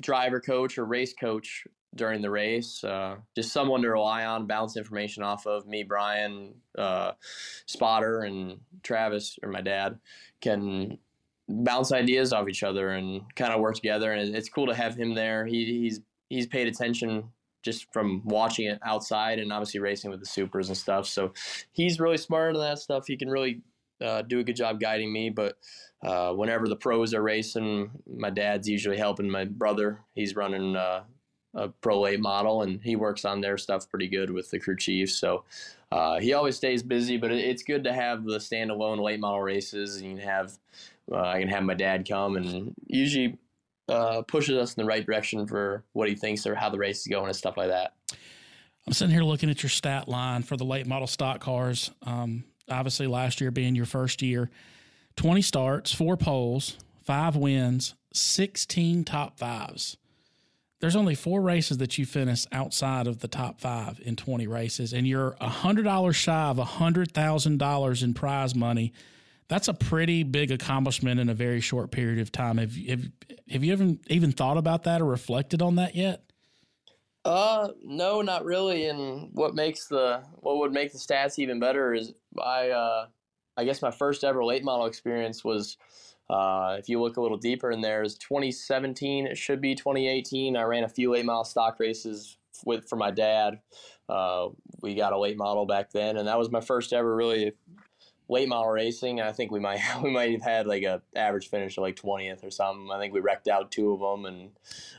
driver 0.00 0.40
coach 0.40 0.78
or 0.78 0.86
race 0.86 1.12
coach 1.12 1.66
during 1.94 2.22
the 2.22 2.30
race. 2.30 2.82
Uh, 2.82 3.16
just 3.34 3.52
someone 3.52 3.82
to 3.82 3.88
rely 3.88 4.24
on, 4.24 4.46
bounce 4.46 4.76
information 4.76 5.22
off 5.22 5.46
of. 5.46 5.66
Me, 5.66 5.82
Brian, 5.82 6.54
uh, 6.76 7.12
Spotter, 7.66 8.20
and 8.20 8.58
Travis, 8.82 9.38
or 9.42 9.50
my 9.50 9.60
dad, 9.60 9.98
can 10.40 10.98
bounce 11.48 11.92
ideas 11.92 12.32
off 12.32 12.48
each 12.48 12.62
other 12.62 12.90
and 12.90 13.22
kind 13.36 13.52
of 13.52 13.60
work 13.60 13.74
together. 13.74 14.12
And 14.12 14.34
it's 14.34 14.48
cool 14.48 14.66
to 14.66 14.74
have 14.74 14.96
him 14.96 15.14
there. 15.14 15.46
He, 15.46 15.64
he's 15.64 16.00
he's 16.28 16.46
paid 16.46 16.66
attention 16.66 17.24
just 17.62 17.90
from 17.92 18.22
watching 18.24 18.66
it 18.66 18.78
outside 18.84 19.38
and 19.38 19.52
obviously 19.52 19.80
racing 19.80 20.10
with 20.10 20.20
the 20.20 20.26
supers 20.26 20.68
and 20.68 20.76
stuff. 20.76 21.06
So 21.06 21.32
he's 21.72 21.98
really 21.98 22.18
smart 22.18 22.54
on 22.54 22.60
that 22.60 22.78
stuff. 22.78 23.06
He 23.06 23.16
can 23.16 23.30
really 23.30 23.62
uh, 24.02 24.22
do 24.22 24.38
a 24.40 24.44
good 24.44 24.56
job 24.56 24.80
guiding 24.80 25.12
me. 25.12 25.30
But 25.30 25.56
uh, 26.04 26.32
whenever 26.32 26.68
the 26.68 26.76
pros 26.76 27.14
are 27.14 27.22
racing, 27.22 27.90
my 28.06 28.30
dad's 28.30 28.68
usually 28.68 28.98
helping 28.98 29.30
my 29.30 29.46
brother. 29.46 30.00
He's 30.14 30.36
running 30.36 30.76
uh, 30.76 31.04
a 31.54 31.68
pro 31.68 32.00
late 32.00 32.20
model 32.20 32.62
and 32.62 32.80
he 32.82 32.96
works 32.96 33.24
on 33.24 33.40
their 33.40 33.56
stuff 33.56 33.88
pretty 33.88 34.08
good 34.08 34.30
with 34.30 34.50
the 34.50 34.58
crew 34.58 34.76
chief. 34.76 35.10
So 35.10 35.44
uh, 35.92 36.18
he 36.18 36.32
always 36.32 36.56
stays 36.56 36.82
busy, 36.82 37.16
but 37.16 37.30
it's 37.30 37.62
good 37.62 37.84
to 37.84 37.92
have 37.92 38.24
the 38.24 38.38
standalone 38.38 39.00
late 39.00 39.20
model 39.20 39.40
races. 39.40 39.96
And 39.96 40.04
you 40.04 40.16
can 40.16 40.26
have 40.26 40.52
uh, 41.12 41.20
I 41.20 41.40
can 41.40 41.48
have 41.48 41.62
my 41.62 41.74
dad 41.74 42.08
come 42.08 42.36
and 42.36 42.74
usually 42.86 43.38
uh, 43.88 44.22
pushes 44.22 44.56
us 44.56 44.74
in 44.74 44.82
the 44.82 44.88
right 44.88 45.04
direction 45.04 45.46
for 45.46 45.84
what 45.92 46.08
he 46.08 46.14
thinks 46.14 46.46
or 46.46 46.54
how 46.54 46.70
the 46.70 46.78
race 46.78 47.00
is 47.00 47.06
going 47.06 47.26
and 47.26 47.36
stuff 47.36 47.56
like 47.56 47.68
that. 47.68 47.94
I'm 48.86 48.92
sitting 48.92 49.14
here 49.14 49.22
looking 49.22 49.50
at 49.50 49.62
your 49.62 49.70
stat 49.70 50.08
line 50.08 50.42
for 50.42 50.56
the 50.56 50.64
late 50.64 50.86
model 50.86 51.06
stock 51.06 51.40
cars. 51.40 51.90
Um, 52.02 52.44
obviously, 52.68 53.06
last 53.06 53.40
year 53.40 53.50
being 53.50 53.74
your 53.74 53.86
first 53.86 54.20
year, 54.22 54.50
20 55.16 55.42
starts, 55.42 55.92
four 55.92 56.16
poles, 56.16 56.76
five 57.02 57.36
wins, 57.36 57.94
16 58.12 59.04
top 59.04 59.38
fives. 59.38 59.96
There's 60.84 60.96
only 60.96 61.14
four 61.14 61.40
races 61.40 61.78
that 61.78 61.96
you 61.96 62.04
finish 62.04 62.44
outside 62.52 63.06
of 63.06 63.20
the 63.20 63.26
top 63.26 63.58
five 63.58 63.98
in 64.04 64.16
20 64.16 64.46
races, 64.46 64.92
and 64.92 65.08
you're 65.08 65.34
$100 65.40 66.14
shy 66.14 66.44
of 66.50 66.58
$100,000 66.58 68.02
in 68.02 68.12
prize 68.12 68.54
money 68.54 68.92
that's 69.48 69.68
a 69.68 69.72
pretty 69.72 70.24
big 70.24 70.50
accomplishment 70.50 71.18
in 71.20 71.30
a 71.30 71.34
very 71.34 71.62
short 71.62 71.90
period 71.90 72.18
of 72.18 72.30
time. 72.30 72.58
Have 72.58 72.76
have 72.76 73.10
have 73.48 73.64
you 73.64 73.72
ever 73.72 73.94
even 74.08 74.32
thought 74.32 74.58
about 74.58 74.82
that 74.84 75.00
or 75.00 75.06
reflected 75.06 75.62
on 75.62 75.76
that 75.76 75.94
yet? 75.94 76.22
Uh, 77.24 77.68
no, 77.82 78.20
not 78.20 78.44
really. 78.44 78.86
And 78.86 79.30
what 79.32 79.54
makes 79.54 79.86
the 79.86 80.22
what 80.36 80.58
would 80.58 80.72
make 80.72 80.92
the 80.92 80.98
stats 80.98 81.38
even 81.38 81.60
better 81.60 81.94
is 81.94 82.12
I 82.42 82.70
uh, 82.70 83.06
I 83.56 83.64
guess 83.64 83.80
my 83.80 83.90
first 83.90 84.22
ever 84.22 84.44
late 84.44 84.64
model 84.64 84.84
experience 84.84 85.42
was 85.44 85.78
uh, 86.30 86.76
if 86.78 86.88
you 86.88 87.00
look 87.00 87.16
a 87.16 87.20
little 87.20 87.36
deeper 87.36 87.70
in 87.70 87.80
there 87.80 88.02
is 88.02 88.16
2017. 88.16 89.26
It 89.26 89.36
should 89.36 89.60
be 89.60 89.74
2018. 89.74 90.56
I 90.56 90.62
ran 90.62 90.84
a 90.84 90.88
few 90.88 91.14
eight 91.14 91.24
mile 91.24 91.44
stock 91.44 91.78
races 91.78 92.38
with 92.64 92.88
for 92.88 92.96
my 92.96 93.10
dad. 93.10 93.60
Uh, 94.08 94.48
we 94.80 94.94
got 94.94 95.12
a 95.12 95.18
late 95.18 95.36
model 95.36 95.66
back 95.66 95.90
then, 95.90 96.16
and 96.16 96.28
that 96.28 96.38
was 96.38 96.50
my 96.50 96.60
first 96.60 96.92
ever 96.92 97.14
really 97.14 97.52
late 98.28 98.48
model 98.48 98.70
racing. 98.70 99.20
I 99.20 99.32
think 99.32 99.50
we 99.50 99.60
might 99.60 99.80
we 100.02 100.10
might 100.10 100.30
have 100.32 100.42
had 100.42 100.66
like 100.66 100.82
a 100.82 101.02
average 101.14 101.48
finish 101.48 101.76
of 101.76 101.82
like 101.82 101.96
twentieth 101.96 102.42
or 102.42 102.50
something. 102.50 102.90
I 102.92 102.98
think 102.98 103.12
we 103.12 103.20
wrecked 103.20 103.48
out 103.48 103.70
two 103.70 103.92
of 103.92 104.00
them, 104.00 104.24
and 104.24 104.50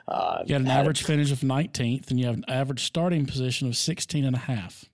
uh, 0.07 0.43
you 0.45 0.53
had 0.53 0.61
an 0.61 0.67
average 0.69 1.01
a, 1.01 1.05
finish 1.05 1.31
of 1.31 1.43
nineteenth, 1.43 2.09
and 2.11 2.19
you 2.19 2.27
have 2.27 2.35
an 2.35 2.45
average 2.47 2.83
starting 2.83 3.25
position 3.25 3.67
of 3.67 3.75
16 3.75 4.25
and 4.25 4.35
a 4.35 4.39
half. 4.39 4.85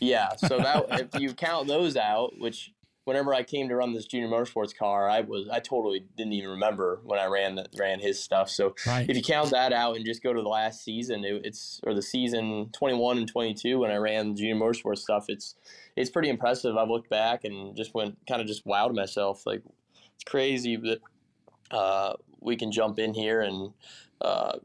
Yeah, 0.00 0.34
so 0.36 0.58
that 0.58 0.86
if 1.14 1.20
you 1.20 1.34
count 1.34 1.68
those 1.68 1.96
out, 1.96 2.38
which 2.38 2.72
whenever 3.08 3.32
I 3.32 3.42
came 3.42 3.70
to 3.70 3.76
run 3.76 3.94
this 3.94 4.04
junior 4.04 4.28
motorsports 4.28 4.76
car, 4.76 5.08
I 5.08 5.22
was 5.22 5.48
I 5.48 5.60
totally 5.60 6.04
didn't 6.18 6.34
even 6.34 6.50
remember 6.50 7.00
when 7.04 7.18
I 7.18 7.24
ran 7.24 7.58
ran 7.78 8.00
his 8.00 8.22
stuff. 8.22 8.50
So 8.50 8.74
right. 8.86 9.08
if 9.08 9.16
you 9.16 9.22
count 9.22 9.50
that 9.52 9.72
out 9.72 9.96
and 9.96 10.04
just 10.04 10.22
go 10.22 10.34
to 10.34 10.42
the 10.42 10.48
last 10.48 10.84
season, 10.84 11.24
it, 11.24 11.40
it's 11.42 11.80
or 11.84 11.94
the 11.94 12.02
season 12.02 12.68
21 12.72 13.16
and 13.16 13.26
22 13.26 13.78
when 13.78 13.90
I 13.90 13.96
ran 13.96 14.36
junior 14.36 14.56
motorsports 14.56 14.98
stuff, 14.98 15.24
it's 15.28 15.54
it's 15.96 16.10
pretty 16.10 16.28
impressive. 16.28 16.76
I've 16.76 16.90
looked 16.90 17.08
back 17.08 17.44
and 17.44 17.74
just 17.74 17.94
went 17.94 18.18
kind 18.28 18.42
of 18.42 18.46
just 18.46 18.66
wowed 18.66 18.94
myself. 18.94 19.46
Like 19.46 19.62
it's 20.14 20.24
crazy 20.24 20.76
that 20.76 21.00
uh, 21.70 22.12
we 22.40 22.56
can 22.56 22.70
jump 22.70 22.98
in 22.98 23.14
here 23.14 23.40
and 23.40 23.72
uh, 24.20 24.58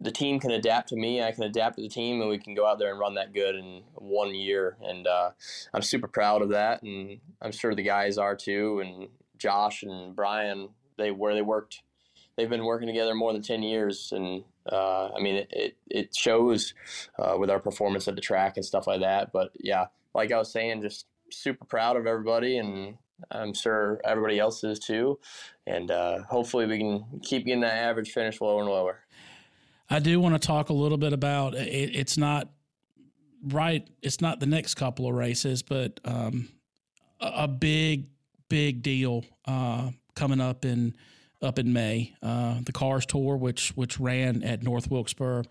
the 0.00 0.10
team 0.10 0.40
can 0.40 0.50
adapt 0.50 0.88
to 0.88 0.96
me. 0.96 1.22
I 1.22 1.32
can 1.32 1.44
adapt 1.44 1.76
to 1.76 1.82
the 1.82 1.88
team, 1.88 2.20
and 2.20 2.30
we 2.30 2.38
can 2.38 2.54
go 2.54 2.66
out 2.66 2.78
there 2.78 2.90
and 2.90 2.98
run 2.98 3.14
that 3.14 3.34
good 3.34 3.54
in 3.54 3.82
one 3.94 4.34
year. 4.34 4.76
And 4.82 5.06
uh, 5.06 5.30
I'm 5.74 5.82
super 5.82 6.08
proud 6.08 6.42
of 6.42 6.50
that, 6.50 6.82
and 6.82 7.20
I'm 7.42 7.52
sure 7.52 7.74
the 7.74 7.82
guys 7.82 8.16
are 8.16 8.34
too. 8.34 8.80
And 8.80 9.08
Josh 9.38 9.82
and 9.82 10.16
Brian, 10.16 10.70
they 10.96 11.10
where 11.10 11.34
they 11.34 11.42
worked, 11.42 11.82
they've 12.36 12.48
been 12.48 12.64
working 12.64 12.88
together 12.88 13.14
more 13.14 13.32
than 13.32 13.42
ten 13.42 13.62
years, 13.62 14.12
and 14.12 14.44
uh, 14.70 15.10
I 15.10 15.20
mean 15.20 15.36
it 15.36 15.48
it, 15.50 15.76
it 15.90 16.16
shows 16.16 16.74
uh, 17.18 17.36
with 17.38 17.50
our 17.50 17.60
performance 17.60 18.08
at 18.08 18.14
the 18.14 18.22
track 18.22 18.56
and 18.56 18.64
stuff 18.64 18.86
like 18.86 19.00
that. 19.00 19.32
But 19.32 19.50
yeah, 19.60 19.86
like 20.14 20.32
I 20.32 20.38
was 20.38 20.50
saying, 20.50 20.80
just 20.80 21.06
super 21.30 21.66
proud 21.66 21.96
of 21.96 22.06
everybody, 22.06 22.56
and 22.56 22.96
I'm 23.30 23.52
sure 23.52 24.00
everybody 24.04 24.38
else 24.38 24.64
is 24.64 24.78
too. 24.78 25.18
And 25.66 25.90
uh, 25.90 26.22
hopefully, 26.22 26.66
we 26.66 26.78
can 26.78 27.20
keep 27.22 27.44
getting 27.44 27.60
that 27.60 27.74
average 27.74 28.12
finish 28.12 28.40
lower 28.40 28.62
and 28.62 28.70
lower. 28.70 29.00
I 29.90 29.98
do 29.98 30.20
want 30.20 30.40
to 30.40 30.46
talk 30.46 30.68
a 30.68 30.72
little 30.72 30.98
bit 30.98 31.12
about 31.12 31.54
it, 31.54 31.68
it's 31.68 32.16
not 32.16 32.48
right. 33.42 33.86
It's 34.02 34.20
not 34.20 34.40
the 34.40 34.46
next 34.46 34.74
couple 34.74 35.08
of 35.08 35.14
races, 35.14 35.62
but 35.62 35.98
um, 36.04 36.48
a, 37.20 37.32
a, 37.44 37.48
big, 37.48 38.06
big 38.48 38.82
deal 38.82 39.24
uh, 39.46 39.90
coming 40.14 40.40
up 40.40 40.64
in 40.64 40.94
up 41.42 41.58
in 41.58 41.72
May. 41.72 42.14
Uh, 42.22 42.60
the 42.62 42.72
Cars 42.72 43.06
Tour, 43.06 43.36
which 43.36 43.70
which 43.70 43.98
ran 43.98 44.42
at 44.42 44.62
North 44.62 44.90
Wilkesboro 44.90 45.42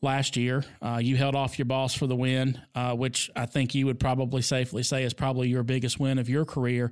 last 0.00 0.36
year. 0.36 0.64
Uh, 0.80 1.00
you 1.02 1.16
held 1.16 1.34
off 1.34 1.58
your 1.58 1.66
boss 1.66 1.94
for 1.94 2.06
the 2.06 2.16
win, 2.16 2.60
uh, 2.74 2.94
which 2.94 3.30
I 3.36 3.46
think 3.46 3.74
you 3.74 3.86
would 3.86 4.00
probably 4.00 4.42
safely 4.42 4.82
say 4.82 5.04
is 5.04 5.14
probably 5.14 5.48
your 5.48 5.62
biggest 5.62 5.98
win 5.98 6.18
of 6.18 6.28
your 6.28 6.44
career. 6.44 6.90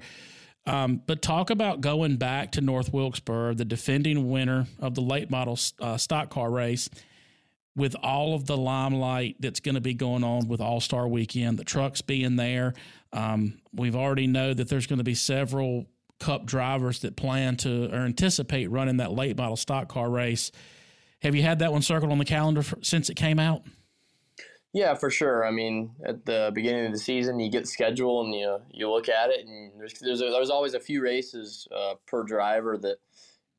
Um, 0.67 1.03
but 1.07 1.23
talk 1.23 1.51
about 1.51 1.81
going 1.81 2.17
back 2.17 2.53
to 2.53 2.61
North 2.61 2.93
Wilkesboro, 2.93 3.55
the 3.55 3.65
defending 3.65 4.31
winner 4.31 4.67
of 4.79 4.95
the 4.95 5.01
late 5.01 5.31
model 5.31 5.59
uh, 5.81 5.97
stock 5.97 6.31
car 6.31 6.51
race, 6.51 6.89
with 7.77 7.97
all 8.03 8.35
of 8.35 8.47
the 8.47 8.57
limelight 8.57 9.37
that's 9.41 9.61
going 9.61 9.77
to 9.77 9.81
be 9.81 9.95
going 9.95 10.25
on 10.25 10.49
with 10.49 10.61
All 10.61 10.81
Star 10.81 11.09
Weekend, 11.09 11.59
the 11.59 11.65
trucks 11.65 12.03
being 12.03 12.37
there. 12.37 12.75
Um, 13.13 13.61
we've 13.73 13.97
already 13.97 14.27
know 14.27 14.53
that 14.53 14.69
there's 14.69 14.87
going 14.87 14.99
to 14.99 15.05
be 15.05 15.15
several 15.15 15.87
Cup 16.19 16.45
drivers 16.45 17.01
that 17.01 17.17
plan 17.17 17.57
to 17.57 17.87
or 17.91 18.01
anticipate 18.01 18.71
running 18.71 18.99
that 18.99 19.11
late 19.11 19.39
model 19.39 19.57
stock 19.57 19.89
car 19.89 20.11
race. 20.11 20.53
Have 21.23 21.35
you 21.35 21.43
had 21.43 21.61
that 21.61 21.73
one 21.73 21.81
circled 21.81 22.13
on 22.13 22.19
the 22.19 22.27
calendar 22.27 22.63
for, 22.63 22.79
since 22.83 23.09
it 23.09 23.15
came 23.15 23.39
out? 23.39 23.63
Yeah, 24.73 24.95
for 24.95 25.11
sure. 25.11 25.45
I 25.45 25.51
mean, 25.51 25.91
at 26.05 26.25
the 26.27 26.53
beginning 26.55 26.87
of 26.87 26.93
the 26.93 26.99
season, 26.99 27.41
you 27.41 27.51
get 27.51 27.63
the 27.63 27.69
schedule 27.69 28.23
and 28.25 28.33
you 28.33 28.61
you 28.73 28.91
look 28.91 29.09
at 29.09 29.31
it, 29.31 29.45
and 29.47 29.73
there's 29.79 29.95
there's, 29.95 30.21
a, 30.21 30.31
there's 30.31 30.51
always 30.51 30.75
a 30.75 30.81
few 30.81 31.03
races 31.03 31.67
uh, 31.77 31.95
per 32.07 32.23
driver 32.23 32.79
that 32.79 32.99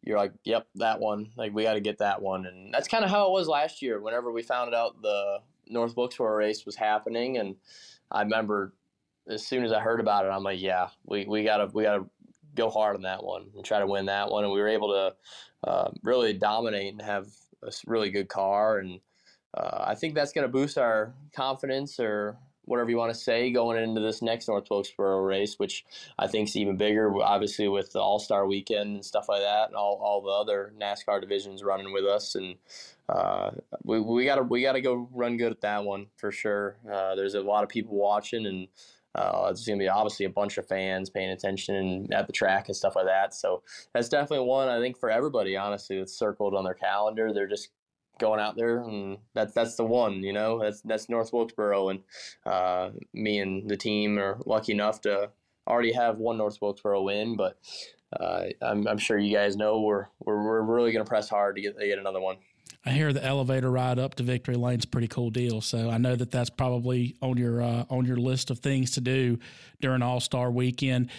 you're 0.03 0.17
like, 0.17 0.31
yep, 0.45 0.67
that 0.75 0.99
one. 0.99 1.31
Like 1.35 1.53
we 1.53 1.63
got 1.63 1.73
to 1.73 1.81
get 1.81 1.97
that 1.97 2.21
one, 2.21 2.45
and 2.45 2.73
that's 2.73 2.87
kind 2.87 3.03
of 3.03 3.09
how 3.09 3.27
it 3.27 3.31
was 3.31 3.47
last 3.47 3.81
year. 3.81 3.99
Whenever 3.99 4.31
we 4.31 4.41
found 4.41 4.73
out 4.73 5.01
the 5.01 5.39
North 5.67 5.97
Wilkesboro 5.97 6.33
race 6.33 6.65
was 6.65 6.77
happening, 6.77 7.37
and 7.37 7.57
I 8.09 8.21
remember 8.21 8.73
as 9.29 9.45
soon 9.45 9.65
as 9.65 9.73
I 9.73 9.81
heard 9.81 9.99
about 9.99 10.25
it, 10.25 10.29
I'm 10.29 10.43
like, 10.43 10.61
yeah, 10.61 10.87
we, 11.05 11.25
we 11.25 11.43
gotta 11.43 11.69
we 11.73 11.83
gotta 11.83 12.05
go 12.55 12.69
hard 12.69 12.95
on 12.95 13.01
that 13.01 13.23
one 13.23 13.47
and 13.55 13.65
try 13.65 13.79
to 13.79 13.87
win 13.87 14.05
that 14.05 14.31
one, 14.31 14.45
and 14.45 14.53
we 14.53 14.61
were 14.61 14.69
able 14.69 14.89
to 14.93 15.69
uh, 15.69 15.91
really 16.03 16.31
dominate 16.31 16.93
and 16.93 17.01
have 17.01 17.27
a 17.63 17.71
really 17.85 18.11
good 18.11 18.29
car 18.29 18.79
and 18.79 19.01
uh, 19.53 19.85
I 19.87 19.95
think 19.95 20.15
that's 20.15 20.31
going 20.31 20.43
to 20.43 20.51
boost 20.51 20.77
our 20.77 21.13
confidence 21.35 21.99
or 21.99 22.37
whatever 22.65 22.89
you 22.89 22.97
want 22.97 23.13
to 23.13 23.19
say 23.19 23.51
going 23.51 23.81
into 23.81 23.99
this 23.99 24.21
next 24.21 24.47
North 24.47 24.67
Wilkesboro 24.69 25.21
race, 25.21 25.55
which 25.57 25.83
I 26.17 26.27
think 26.27 26.47
is 26.47 26.55
even 26.55 26.77
bigger, 26.77 27.13
obviously 27.21 27.67
with 27.67 27.91
the 27.91 27.99
All 27.99 28.19
Star 28.19 28.47
Weekend 28.47 28.95
and 28.95 29.05
stuff 29.05 29.27
like 29.27 29.41
that, 29.41 29.67
and 29.67 29.75
all, 29.75 29.99
all 30.01 30.21
the 30.21 30.29
other 30.29 30.73
NASCAR 30.79 31.19
divisions 31.19 31.63
running 31.63 31.91
with 31.91 32.05
us, 32.05 32.35
and 32.35 32.55
uh, 33.09 33.51
we 33.83 33.99
we 33.99 34.25
gotta 34.25 34.43
we 34.43 34.61
gotta 34.61 34.81
go 34.81 35.09
run 35.11 35.37
good 35.37 35.51
at 35.51 35.61
that 35.61 35.83
one 35.83 36.07
for 36.15 36.31
sure. 36.31 36.77
Uh, 36.89 37.15
there's 37.15 37.35
a 37.35 37.41
lot 37.41 37.63
of 37.63 37.69
people 37.69 37.95
watching, 37.95 38.45
and 38.45 38.67
uh, 39.15 39.49
it's 39.51 39.67
going 39.67 39.77
to 39.77 39.83
be 39.83 39.89
obviously 39.89 40.25
a 40.25 40.29
bunch 40.29 40.57
of 40.57 40.67
fans 40.67 41.09
paying 41.09 41.31
attention 41.31 42.07
at 42.13 42.27
the 42.27 42.33
track 42.33 42.69
and 42.69 42.75
stuff 42.75 42.95
like 42.95 43.05
that. 43.05 43.33
So 43.33 43.63
that's 43.93 44.07
definitely 44.07 44.45
one 44.47 44.69
I 44.69 44.79
think 44.79 44.97
for 44.97 45.09
everybody, 45.09 45.57
honestly, 45.57 45.97
that's 45.97 46.17
circled 46.17 46.55
on 46.55 46.63
their 46.63 46.73
calendar. 46.73 47.33
They're 47.33 47.47
just 47.47 47.69
going 48.21 48.39
out 48.39 48.55
there, 48.55 48.79
and 48.79 49.17
that's 49.33 49.53
that's 49.53 49.75
the 49.75 49.83
one. 49.83 50.23
You 50.23 50.31
know, 50.31 50.59
that's 50.59 50.81
that's 50.81 51.09
North 51.09 51.33
Wilkesboro, 51.33 51.89
and 51.89 51.99
uh, 52.45 52.91
me 53.13 53.39
and 53.39 53.69
the 53.69 53.75
team 53.75 54.17
are 54.17 54.37
lucky 54.45 54.71
enough 54.71 55.01
to 55.01 55.31
already 55.67 55.91
have 55.91 56.17
one 56.17 56.37
North 56.37 56.59
Wilkesboro 56.61 57.03
win, 57.03 57.35
but. 57.35 57.57
Uh, 58.19 58.47
I'm, 58.61 58.85
I'm 58.89 58.97
sure 58.97 59.17
you 59.17 59.33
guys 59.33 59.55
know 59.55 59.79
we're 59.79 60.07
we're, 60.19 60.43
we're 60.43 60.61
really 60.63 60.91
going 60.91 61.05
to 61.05 61.07
press 61.07 61.29
hard 61.29 61.55
to 61.55 61.61
get 61.61 61.79
to 61.79 61.87
get 61.87 61.97
another 61.97 62.19
one. 62.19 62.35
I 62.85 62.91
hear 62.91 63.13
the 63.13 63.23
elevator 63.23 63.69
ride 63.69 63.99
up 63.99 64.15
to 64.15 64.23
Victory 64.23 64.55
Lane's 64.55 64.85
pretty 64.85 65.07
cool 65.07 65.29
deal. 65.29 65.61
So 65.61 65.89
I 65.89 65.97
know 65.97 66.15
that 66.15 66.31
that's 66.31 66.49
probably 66.49 67.15
on 67.21 67.37
your 67.37 67.61
uh, 67.61 67.85
on 67.89 68.05
your 68.05 68.17
list 68.17 68.49
of 68.49 68.59
things 68.59 68.91
to 68.91 69.01
do 69.01 69.37
during 69.81 70.01
All 70.01 70.19
Star 70.19 70.49
Weekend. 70.49 71.09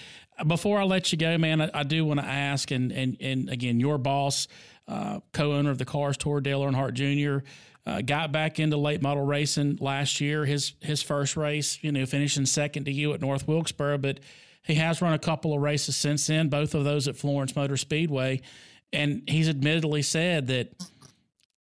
Before 0.46 0.80
I 0.80 0.84
let 0.84 1.12
you 1.12 1.18
go, 1.18 1.38
man, 1.38 1.60
I, 1.60 1.70
I 1.72 1.82
do 1.84 2.04
want 2.04 2.18
to 2.18 2.26
ask, 2.26 2.70
and 2.72 2.90
and 2.90 3.16
and 3.20 3.48
again, 3.48 3.78
your 3.78 3.96
boss, 3.96 4.48
uh, 4.88 5.20
co-owner 5.32 5.70
of 5.70 5.78
the 5.78 5.84
Cars 5.84 6.16
Tour, 6.16 6.40
Dale 6.40 6.60
Earnhardt 6.62 6.94
Jr. 6.94 7.46
Uh, 7.84 8.00
got 8.00 8.30
back 8.30 8.60
into 8.60 8.76
late 8.76 9.02
model 9.02 9.24
racing 9.24 9.78
last 9.80 10.20
year. 10.20 10.44
His 10.44 10.74
his 10.80 11.02
first 11.02 11.36
race, 11.36 11.82
you 11.82 11.90
know, 11.90 12.06
finishing 12.06 12.46
second 12.46 12.84
to 12.84 12.92
you 12.92 13.12
at 13.12 13.20
North 13.20 13.48
Wilkesboro, 13.48 13.98
but 13.98 14.20
he 14.62 14.74
has 14.74 15.02
run 15.02 15.12
a 15.12 15.18
couple 15.18 15.52
of 15.52 15.60
races 15.60 15.96
since 15.96 16.26
then, 16.26 16.48
both 16.48 16.74
of 16.74 16.84
those 16.84 17.08
at 17.08 17.16
Florence 17.16 17.56
Motor 17.56 17.76
Speedway, 17.76 18.40
and 18.92 19.22
he's 19.26 19.48
admittedly 19.48 20.02
said 20.02 20.46
that 20.46 20.72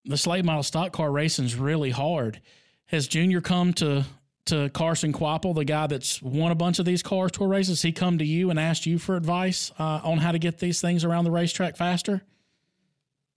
the 0.05 0.29
late 0.29 0.45
model 0.45 0.63
stock 0.63 0.91
car 0.91 1.11
racing 1.11 1.45
is 1.45 1.55
really 1.55 1.89
hard. 1.89 2.39
Has 2.85 3.07
Junior 3.07 3.41
come 3.41 3.73
to 3.73 4.05
to 4.45 4.69
Carson 4.69 5.13
Kvapil, 5.13 5.55
the 5.55 5.65
guy 5.65 5.87
that's 5.87 6.21
won 6.21 6.51
a 6.51 6.55
bunch 6.55 6.79
of 6.79 6.85
these 6.85 7.01
cars 7.01 7.31
tour 7.31 7.47
races? 7.47 7.81
He 7.81 7.91
come 7.91 8.17
to 8.17 8.25
you 8.25 8.49
and 8.49 8.59
asked 8.59 8.85
you 8.85 8.99
for 8.99 9.15
advice 9.15 9.71
uh, 9.79 10.01
on 10.03 10.17
how 10.17 10.31
to 10.31 10.39
get 10.39 10.59
these 10.59 10.81
things 10.81 11.03
around 11.03 11.23
the 11.23 11.31
racetrack 11.31 11.77
faster? 11.77 12.21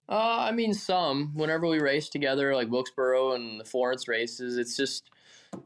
Uh, 0.08 0.46
I 0.48 0.52
mean, 0.52 0.74
some. 0.74 1.32
Whenever 1.34 1.66
we 1.66 1.80
race 1.80 2.08
together, 2.08 2.54
like 2.54 2.70
Wilkesboro 2.70 3.32
and 3.32 3.60
the 3.60 3.64
Florence 3.64 4.06
races, 4.06 4.58
it's 4.58 4.76
just 4.76 5.10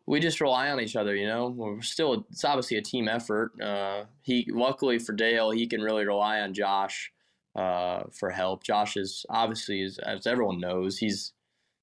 we 0.07 0.21
just 0.21 0.41
rely 0.41 0.71
on 0.71 0.81
each 0.81 0.97
other. 0.97 1.15
You 1.15 1.27
know, 1.27 1.49
we're 1.49 1.83
still 1.83 2.27
it's 2.31 2.45
obviously 2.45 2.77
a 2.77 2.83
team 2.83 3.09
effort. 3.09 3.61
Uh, 3.61 4.05
he 4.23 4.49
luckily 4.53 4.99
for 4.99 5.13
Dale, 5.13 5.51
he 5.51 5.67
can 5.67 5.81
really 5.83 6.07
rely 6.07 6.41
on 6.41 6.55
Josh 6.55 7.13
uh, 7.57 8.05
for 8.13 8.31
help. 8.31 8.63
Josh 8.63 8.97
is 8.97 9.27
obviously, 9.29 9.83
as, 9.83 9.99
as 9.99 10.27
everyone 10.27 10.61
knows, 10.61 10.99
he's 10.99 11.33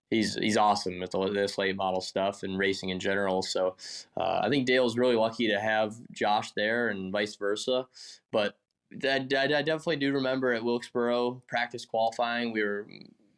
he's 0.10 0.36
he's 0.36 0.58
awesome 0.58 1.00
with 1.00 1.12
the, 1.12 1.30
this 1.34 1.58
late 1.58 1.76
model 1.76 2.02
stuff 2.02 2.44
and 2.44 2.58
racing 2.58 2.90
in 2.90 3.00
general. 3.00 3.42
So 3.42 3.76
uh, 4.18 4.42
I 4.44 4.50
think 4.50 4.66
Dale's 4.66 4.98
really 4.98 5.16
lucky 5.16 5.48
to 5.50 5.60
have 5.60 5.96
Josh 6.12 6.52
there 6.54 6.88
and 6.88 7.12
vice 7.12 7.36
versa. 7.36 7.88
But 8.32 8.58
I, 9.04 9.16
I 9.16 9.28
definitely 9.38 9.98
do 9.98 10.14
remember 10.14 10.54
at 10.54 10.64
Wilkesboro 10.64 11.42
practice 11.48 11.86
qualifying, 11.86 12.54
we 12.54 12.64
were 12.64 12.88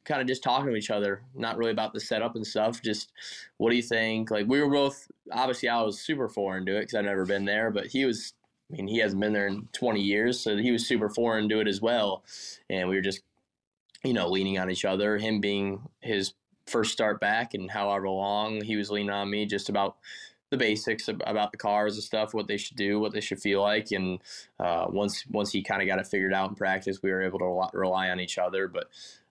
kind 0.05 0.21
of 0.21 0.27
just 0.27 0.43
talking 0.43 0.67
to 0.67 0.75
each 0.75 0.89
other, 0.89 1.21
not 1.35 1.57
really 1.57 1.71
about 1.71 1.93
the 1.93 1.99
setup 1.99 2.35
and 2.35 2.47
stuff. 2.47 2.81
Just 2.81 3.11
what 3.57 3.69
do 3.69 3.75
you 3.75 3.81
think? 3.81 4.31
Like 4.31 4.47
we 4.47 4.61
were 4.61 4.69
both 4.69 5.09
obviously 5.31 5.69
I 5.69 5.81
was 5.81 5.99
super 5.99 6.29
foreign 6.29 6.65
to 6.65 6.77
it 6.77 6.81
because 6.81 6.95
I've 6.95 7.05
never 7.05 7.25
been 7.25 7.45
there, 7.45 7.71
but 7.71 7.87
he 7.87 8.05
was 8.05 8.33
I 8.71 8.75
mean, 8.75 8.87
he 8.87 8.99
hasn't 8.99 9.21
been 9.21 9.33
there 9.33 9.47
in 9.47 9.67
20 9.73 10.01
years, 10.01 10.39
so 10.39 10.57
he 10.57 10.71
was 10.71 10.85
super 10.85 11.09
foreign 11.09 11.47
to 11.49 11.59
it 11.61 11.67
as 11.67 11.81
well. 11.81 12.23
And 12.69 12.89
we 12.89 12.95
were 12.95 13.01
just, 13.01 13.21
you 14.03 14.13
know, 14.13 14.27
leaning 14.27 14.59
on 14.59 14.69
each 14.69 14.83
other. 14.83 15.17
Him 15.17 15.39
being 15.39 15.81
his 16.01 16.33
first 16.65 16.91
start 16.91 17.21
back, 17.21 17.53
and 17.53 17.71
however 17.71 18.09
long 18.09 18.61
he 18.61 18.75
was 18.75 18.91
leaning 18.91 19.09
on 19.09 19.29
me 19.29 19.45
just 19.45 19.69
about 19.69 19.95
the 20.49 20.57
basics 20.57 21.07
about 21.07 21.51
the 21.51 21.57
cars 21.57 21.95
and 21.95 22.03
stuff, 22.03 22.33
what 22.33 22.47
they 22.47 22.57
should 22.57 22.77
do, 22.77 22.99
what 22.99 23.13
they 23.13 23.21
should 23.21 23.39
feel 23.39 23.61
like. 23.61 23.91
And 23.91 24.19
uh, 24.59 24.85
once 24.89 25.25
once 25.27 25.51
he 25.51 25.61
kind 25.61 25.81
of 25.81 25.87
got 25.87 25.99
it 25.99 26.07
figured 26.07 26.33
out 26.33 26.49
in 26.49 26.55
practice, 26.55 27.01
we 27.03 27.11
were 27.11 27.21
able 27.21 27.39
to 27.39 27.77
rely 27.77 28.09
on 28.09 28.19
each 28.19 28.37
other. 28.37 28.67
But 28.67 28.87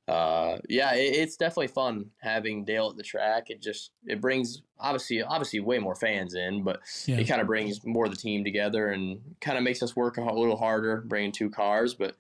uh, 0.09 0.59
yeah, 0.69 0.95
it, 0.95 1.17
it's 1.17 1.37
definitely 1.37 1.69
fun 1.69 2.11
having 2.19 2.65
Dale 2.65 2.91
at 2.91 2.97
the 2.97 3.03
track. 3.03 3.51
It 3.51 3.61
just 3.61 3.91
it 4.07 4.21
brings 4.21 4.63
obviously 4.79 5.23
obviously 5.23 5.61
way 5.61 5.79
more 5.79 5.95
fans 5.95 6.35
in, 6.35 6.63
but 6.63 6.81
yeah. 7.07 7.17
it 7.17 7.25
kind 7.25 7.41
of 7.41 7.47
brings 7.47 7.85
more 7.85 8.05
of 8.05 8.11
the 8.11 8.17
team 8.17 8.45
together 8.45 8.91
and 8.91 9.21
kind 9.41 9.57
of 9.57 9.65
makes 9.65 9.83
us 9.83 9.97
work 9.97 10.19
a 10.19 10.23
little 10.23 10.57
harder 10.57 11.03
bringing 11.07 11.33
two 11.33 11.51
cars. 11.51 11.95
But 11.95 12.15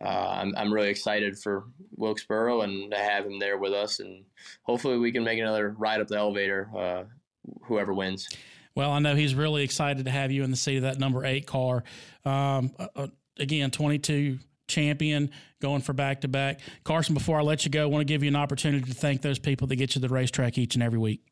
uh, 0.00 0.28
I'm 0.40 0.54
I'm 0.56 0.72
really 0.72 0.90
excited 0.90 1.38
for 1.38 1.64
Wilkesboro 1.96 2.60
and 2.60 2.92
to 2.92 2.98
have 2.98 3.24
him 3.24 3.38
there 3.38 3.56
with 3.56 3.72
us, 3.72 3.98
and 3.98 4.24
hopefully 4.62 4.98
we 4.98 5.10
can 5.10 5.24
make 5.24 5.40
another 5.40 5.70
ride 5.70 6.00
up 6.00 6.08
the 6.08 6.18
elevator. 6.18 6.68
Whoever 7.64 7.92
wins. 7.92 8.28
Well, 8.74 8.90
I 8.90 9.00
know 9.00 9.14
he's 9.14 9.34
really 9.34 9.64
excited 9.64 10.04
to 10.06 10.10
have 10.10 10.30
you 10.30 10.44
in 10.44 10.50
the 10.50 10.56
seat 10.56 10.76
of 10.76 10.82
that 10.82 10.98
number 10.98 11.24
eight 11.24 11.46
car. 11.46 11.84
Um, 12.24 12.72
uh, 12.78 12.88
uh 12.96 13.06
again, 13.38 13.70
22 13.70 14.38
champion, 14.68 15.30
going 15.60 15.82
for 15.82 15.92
back 15.92 16.22
to 16.22 16.28
back. 16.28 16.60
Carson, 16.84 17.14
before 17.14 17.38
I 17.38 17.42
let 17.42 17.64
you 17.64 17.70
go, 17.70 17.82
I 17.82 17.86
want 17.86 18.00
to 18.00 18.12
give 18.12 18.22
you 18.22 18.28
an 18.28 18.36
opportunity 18.36 18.84
to 18.84 18.94
thank 18.94 19.22
those 19.22 19.38
people 19.38 19.66
that 19.68 19.76
get 19.76 19.94
you 19.94 20.00
to 20.00 20.08
the 20.08 20.12
racetrack 20.12 20.58
each 20.58 20.74
and 20.74 20.82
every 20.82 20.98
week. 20.98 21.22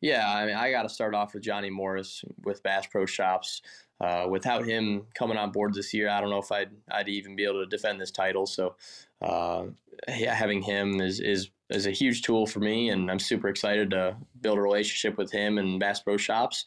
Yeah, 0.00 0.28
I 0.28 0.46
mean, 0.46 0.56
I 0.56 0.70
got 0.70 0.82
to 0.82 0.88
start 0.88 1.14
off 1.14 1.34
with 1.34 1.42
Johnny 1.42 1.70
Morris 1.70 2.24
with 2.44 2.62
Bass 2.62 2.86
Pro 2.86 3.06
Shops. 3.06 3.62
Uh, 3.98 4.26
without 4.28 4.66
him 4.66 5.06
coming 5.14 5.38
on 5.38 5.52
board 5.52 5.72
this 5.72 5.94
year, 5.94 6.08
I 6.10 6.20
don't 6.20 6.30
know 6.30 6.38
if 6.38 6.52
I'd 6.52 6.70
I'd 6.90 7.08
even 7.08 7.34
be 7.34 7.44
able 7.44 7.64
to 7.64 7.66
defend 7.66 8.00
this 8.00 8.10
title. 8.10 8.46
So, 8.46 8.76
uh, 9.22 9.64
yeah, 10.08 10.34
having 10.34 10.62
him 10.62 11.00
is 11.00 11.20
is 11.20 11.50
is 11.70 11.86
a 11.86 11.90
huge 11.90 12.22
tool 12.22 12.46
for 12.46 12.60
me, 12.60 12.90
and 12.90 13.10
I'm 13.10 13.18
super 13.18 13.48
excited 13.48 13.90
to 13.90 14.16
build 14.40 14.58
a 14.58 14.62
relationship 14.62 15.18
with 15.18 15.32
him 15.32 15.58
and 15.58 15.80
Bass 15.80 16.00
Pro 16.00 16.16
Shops. 16.16 16.64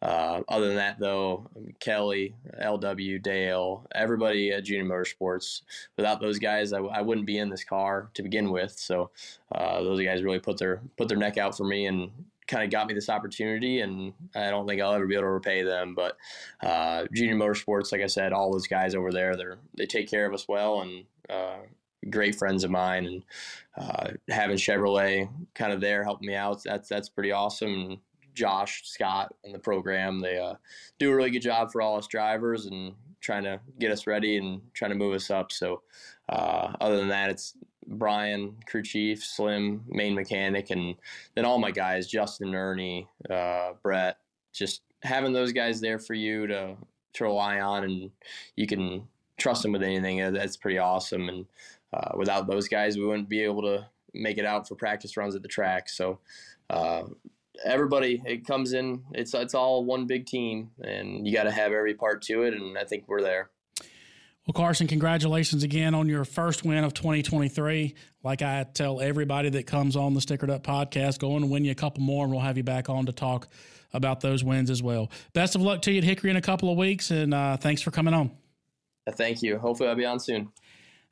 Uh, 0.00 0.42
other 0.48 0.68
than 0.68 0.76
that, 0.76 0.98
though, 0.98 1.48
Kelly, 1.80 2.34
LW, 2.62 3.20
Dale, 3.20 3.84
everybody 3.94 4.52
at 4.52 4.64
Junior 4.64 4.84
Motorsports, 4.84 5.62
without 5.96 6.20
those 6.20 6.38
guys, 6.38 6.72
I, 6.72 6.78
I 6.78 7.00
wouldn't 7.02 7.26
be 7.26 7.38
in 7.38 7.48
this 7.48 7.64
car 7.64 8.10
to 8.14 8.22
begin 8.22 8.50
with. 8.50 8.78
So 8.78 9.10
uh, 9.52 9.82
those 9.82 10.00
guys 10.00 10.22
really 10.22 10.38
put 10.38 10.56
their 10.56 10.80
put 10.96 11.08
their 11.08 11.18
neck 11.18 11.36
out 11.36 11.56
for 11.56 11.64
me 11.64 11.86
and 11.86 12.10
kind 12.46 12.64
of 12.64 12.70
got 12.70 12.86
me 12.86 12.94
this 12.94 13.10
opportunity. 13.10 13.80
And 13.80 14.14
I 14.36 14.50
don't 14.50 14.68
think 14.68 14.80
I'll 14.80 14.94
ever 14.94 15.06
be 15.06 15.14
able 15.14 15.24
to 15.24 15.30
repay 15.30 15.62
them. 15.62 15.96
But 15.96 16.16
uh, 16.62 17.06
Junior 17.12 17.34
Motorsports, 17.34 17.90
like 17.90 18.00
I 18.00 18.06
said, 18.06 18.32
all 18.32 18.52
those 18.52 18.68
guys 18.68 18.94
over 18.94 19.10
there, 19.10 19.36
they 19.36 19.44
they 19.74 19.86
take 19.86 20.08
care 20.08 20.26
of 20.26 20.32
us 20.32 20.46
well 20.46 20.80
and 20.80 21.04
uh, 21.28 21.58
great 22.10 22.34
friends 22.34 22.64
of 22.64 22.70
mine. 22.70 23.06
And 23.06 23.22
uh, 23.76 24.10
having 24.28 24.56
Chevrolet 24.56 25.28
kind 25.54 25.72
of 25.72 25.80
there 25.80 26.04
helping 26.04 26.28
me 26.28 26.34
out, 26.34 26.62
that's 26.64 26.88
that's 26.88 27.08
pretty 27.08 27.32
awesome. 27.32 28.00
Josh 28.34 28.82
Scott 28.84 29.34
and 29.44 29.54
the 29.54 29.58
program. 29.58 30.20
They 30.20 30.38
uh, 30.38 30.54
do 30.98 31.10
a 31.10 31.16
really 31.16 31.30
good 31.30 31.42
job 31.42 31.72
for 31.72 31.82
all 31.82 31.96
us 31.96 32.06
drivers 32.06 32.66
and 32.66 32.94
trying 33.20 33.42
to 33.42 33.60
get 33.80 33.90
us 33.90 34.06
ready 34.06 34.36
and 34.36 34.60
trying 34.74 34.92
to 34.92 34.96
move 34.96 35.14
us 35.14 35.30
up. 35.30 35.50
So, 35.50 35.82
uh, 36.28 36.72
other 36.80 36.96
than 36.96 37.08
that, 37.08 37.30
it's 37.30 37.54
Brian, 37.88 38.54
crew 38.66 38.82
chief, 38.82 39.24
Slim, 39.24 39.82
main 39.88 40.14
mechanic, 40.14 40.70
and 40.70 40.94
then 41.34 41.44
all 41.44 41.58
my 41.58 41.70
guys, 41.70 42.06
Justin, 42.06 42.54
Ernie, 42.54 43.08
uh, 43.28 43.72
Brett. 43.82 44.18
Just 44.52 44.82
having 45.02 45.32
those 45.32 45.52
guys 45.52 45.80
there 45.80 45.98
for 45.98 46.14
you 46.14 46.46
to 46.46 46.76
to 47.14 47.24
rely 47.24 47.60
on, 47.60 47.84
and 47.84 48.10
you 48.56 48.66
can 48.66 49.08
trust 49.38 49.62
them 49.62 49.72
with 49.72 49.82
anything. 49.82 50.32
That's 50.32 50.56
pretty 50.56 50.78
awesome. 50.78 51.28
And 51.28 51.46
uh, 51.92 52.12
without 52.16 52.46
those 52.46 52.68
guys, 52.68 52.96
we 52.96 53.04
wouldn't 53.04 53.28
be 53.28 53.42
able 53.42 53.62
to 53.62 53.86
make 54.14 54.38
it 54.38 54.44
out 54.44 54.68
for 54.68 54.74
practice 54.74 55.16
runs 55.16 55.34
at 55.34 55.42
the 55.42 55.48
track. 55.48 55.88
So 55.88 56.18
uh, 56.70 57.04
everybody 57.64 58.22
it 58.24 58.46
comes 58.46 58.72
in 58.72 59.02
it's 59.12 59.34
it's 59.34 59.54
all 59.54 59.84
one 59.84 60.06
big 60.06 60.26
team 60.26 60.70
and 60.82 61.26
you 61.26 61.32
got 61.34 61.44
to 61.44 61.50
have 61.50 61.72
every 61.72 61.94
part 61.94 62.22
to 62.22 62.42
it 62.42 62.54
and 62.54 62.78
i 62.78 62.84
think 62.84 63.04
we're 63.06 63.20
there. 63.22 63.50
Well 64.46 64.52
carson 64.54 64.86
congratulations 64.86 65.62
again 65.62 65.94
on 65.94 66.08
your 66.08 66.24
first 66.24 66.64
win 66.64 66.84
of 66.84 66.94
2023 66.94 67.94
like 68.22 68.42
i 68.42 68.64
tell 68.74 69.00
everybody 69.00 69.48
that 69.50 69.66
comes 69.66 69.96
on 69.96 70.14
the 70.14 70.20
stickered 70.20 70.50
up 70.50 70.62
podcast 70.62 71.18
go 71.18 71.36
and 71.36 71.50
win 71.50 71.64
you 71.64 71.72
a 71.72 71.74
couple 71.74 72.02
more 72.02 72.24
and 72.24 72.32
we'll 72.32 72.42
have 72.42 72.56
you 72.56 72.62
back 72.62 72.88
on 72.88 73.06
to 73.06 73.12
talk 73.12 73.48
about 73.94 74.20
those 74.20 74.44
wins 74.44 74.68
as 74.68 74.82
well. 74.82 75.10
Best 75.32 75.54
of 75.54 75.62
luck 75.62 75.80
to 75.80 75.90
you 75.90 75.96
at 75.96 76.04
hickory 76.04 76.28
in 76.28 76.36
a 76.36 76.42
couple 76.42 76.70
of 76.70 76.76
weeks 76.76 77.10
and 77.10 77.32
uh, 77.32 77.56
thanks 77.56 77.80
for 77.80 77.90
coming 77.90 78.12
on. 78.12 78.30
Thank 79.12 79.42
you. 79.42 79.58
Hopefully 79.58 79.88
i'll 79.88 79.96
be 79.96 80.04
on 80.04 80.20
soon 80.20 80.52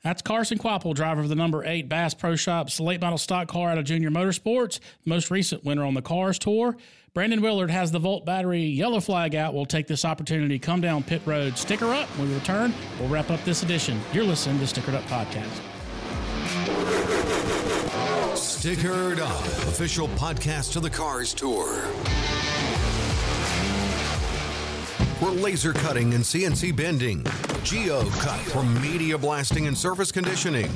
that's 0.03 0.21
Carson 0.21 0.57
Kvapil, 0.57 0.93
driver 0.93 1.21
of 1.21 1.29
the 1.29 1.35
number 1.35 1.65
eight 1.65 1.89
Bass 1.89 2.13
Pro 2.13 2.35
Shops 2.35 2.79
late 2.79 3.01
model 3.01 3.17
stock 3.17 3.47
car 3.47 3.69
out 3.69 3.77
of 3.77 3.85
Junior 3.85 4.09
Motorsports, 4.09 4.79
most 5.05 5.31
recent 5.31 5.63
winner 5.65 5.83
on 5.83 5.93
the 5.93 6.01
Cars 6.01 6.39
Tour. 6.39 6.77
Brandon 7.13 7.41
Willard 7.41 7.71
has 7.71 7.91
the 7.91 7.97
Volt 7.99 8.25
battery 8.25 8.61
yellow 8.61 8.99
flag 8.99 9.33
out. 9.35 9.53
We'll 9.53 9.65
take 9.65 9.87
this 9.87 10.05
opportunity, 10.05 10.59
come 10.59 10.81
down 10.81 11.03
pit 11.03 11.21
road, 11.25 11.57
sticker 11.57 11.87
up. 11.87 12.07
When 12.09 12.29
we 12.29 12.35
return, 12.35 12.73
we'll 12.99 13.09
wrap 13.09 13.31
up 13.31 13.43
this 13.43 13.63
edition. 13.63 13.99
You're 14.13 14.23
listening 14.23 14.59
to 14.59 14.65
Stickered 14.65 14.93
Up 14.93 15.03
Podcast. 15.05 15.61
Stickered 18.35 19.19
Up, 19.19 19.45
official 19.67 20.07
podcast 20.09 20.75
of 20.75 20.83
the 20.83 20.89
Cars 20.91 21.33
Tour. 21.33 21.85
We're 25.19 25.31
laser 25.31 25.73
cutting 25.73 26.13
and 26.13 26.23
CNC 26.23 26.75
bending, 26.75 27.25
geo 27.63 28.07
cut 28.19 28.39
for 28.39 28.61
media 28.61 29.17
blasting 29.17 29.65
and 29.65 29.75
surface 29.75 30.11
conditioning, 30.11 30.69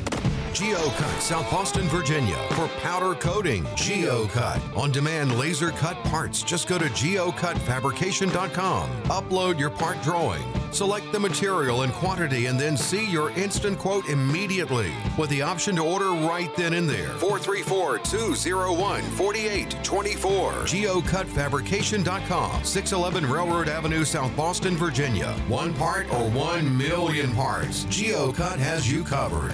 GeoCut, 0.53 1.21
South 1.21 1.49
Boston, 1.49 1.87
Virginia. 1.87 2.35
For 2.51 2.67
powder 2.81 3.15
coating, 3.15 3.63
GeoCut. 3.75 4.75
On 4.75 4.91
demand 4.91 5.39
laser 5.39 5.71
cut 5.71 5.95
parts, 6.05 6.43
just 6.43 6.67
go 6.67 6.77
to 6.77 6.85
geocutfabrication.com. 6.85 8.89
Upload 9.03 9.57
your 9.57 9.69
part 9.69 10.01
drawing. 10.01 10.43
Select 10.71 11.11
the 11.11 11.19
material 11.19 11.83
and 11.83 11.93
quantity 11.93 12.47
and 12.47 12.59
then 12.59 12.75
see 12.77 13.05
your 13.09 13.29
instant 13.31 13.77
quote 13.77 14.07
immediately 14.09 14.91
with 15.17 15.29
the 15.29 15.41
option 15.41 15.75
to 15.75 15.83
order 15.83 16.11
right 16.11 16.53
then 16.55 16.73
and 16.73 16.89
there. 16.89 17.09
434 17.19 17.99
201 17.99 19.01
4824. 19.01 20.51
GeoCutFabrication.com. 20.51 22.63
611 22.63 23.31
Railroad 23.31 23.69
Avenue, 23.69 24.03
South 24.03 24.35
Boston, 24.35 24.75
Virginia. 24.75 25.31
One 25.47 25.73
part 25.73 26.11
or 26.13 26.29
one 26.29 26.77
million 26.77 27.31
parts. 27.33 27.85
GeoCut 27.85 28.57
has 28.57 28.91
you 28.91 29.03
covered. 29.03 29.53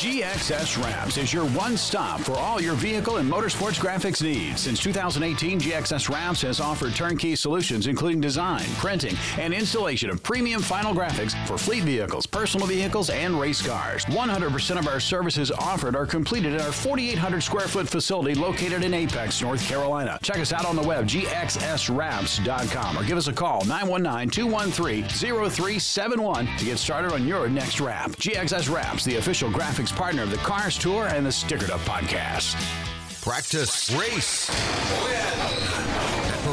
GXS 0.00 0.82
Wraps 0.82 1.18
is 1.18 1.30
your 1.30 1.44
one 1.48 1.76
stop 1.76 2.20
for 2.20 2.32
all 2.32 2.58
your 2.58 2.72
vehicle 2.72 3.18
and 3.18 3.30
motorsports 3.30 3.78
graphics 3.78 4.22
needs. 4.22 4.62
Since 4.62 4.80
2018, 4.82 5.60
GXS 5.60 6.08
Wraps 6.08 6.40
has 6.40 6.58
offered 6.58 6.94
turnkey 6.94 7.36
solutions 7.36 7.86
including 7.86 8.18
design, 8.18 8.64
printing, 8.78 9.14
and 9.36 9.52
installation 9.52 10.08
of 10.08 10.22
premium 10.22 10.62
final 10.62 10.94
graphics 10.94 11.34
for 11.46 11.58
fleet 11.58 11.82
vehicles, 11.82 12.24
personal 12.24 12.66
vehicles, 12.66 13.10
and 13.10 13.38
race 13.38 13.60
cars. 13.60 14.06
100% 14.06 14.78
of 14.78 14.88
our 14.88 15.00
services 15.00 15.50
offered 15.50 15.94
are 15.94 16.06
completed 16.06 16.54
at 16.54 16.62
our 16.62 16.72
4,800 16.72 17.42
square 17.42 17.68
foot 17.68 17.86
facility 17.86 18.34
located 18.34 18.82
in 18.82 18.94
Apex, 18.94 19.42
North 19.42 19.62
Carolina. 19.68 20.18
Check 20.22 20.38
us 20.38 20.54
out 20.54 20.64
on 20.64 20.76
the 20.76 20.82
web, 20.82 21.04
gxswraps.com, 21.04 22.96
or 22.96 23.04
give 23.04 23.18
us 23.18 23.28
a 23.28 23.34
call, 23.34 23.66
919 23.66 24.30
213 24.30 25.04
0371 25.10 26.46
to 26.56 26.64
get 26.64 26.78
started 26.78 27.12
on 27.12 27.26
your 27.26 27.50
next 27.50 27.82
wrap. 27.82 28.12
GXS 28.12 28.74
Wraps, 28.74 29.04
the 29.04 29.16
official 29.16 29.50
graphics 29.50 29.89
partner 29.92 30.22
of 30.22 30.30
the 30.30 30.36
Cars 30.38 30.76
Tour 30.78 31.06
and 31.06 31.24
the 31.24 31.30
Stickered 31.30 31.70
Up 31.70 31.80
podcast. 31.80 32.54
Practice, 33.22 33.90
race, 33.92 34.50
win. 35.04 36.09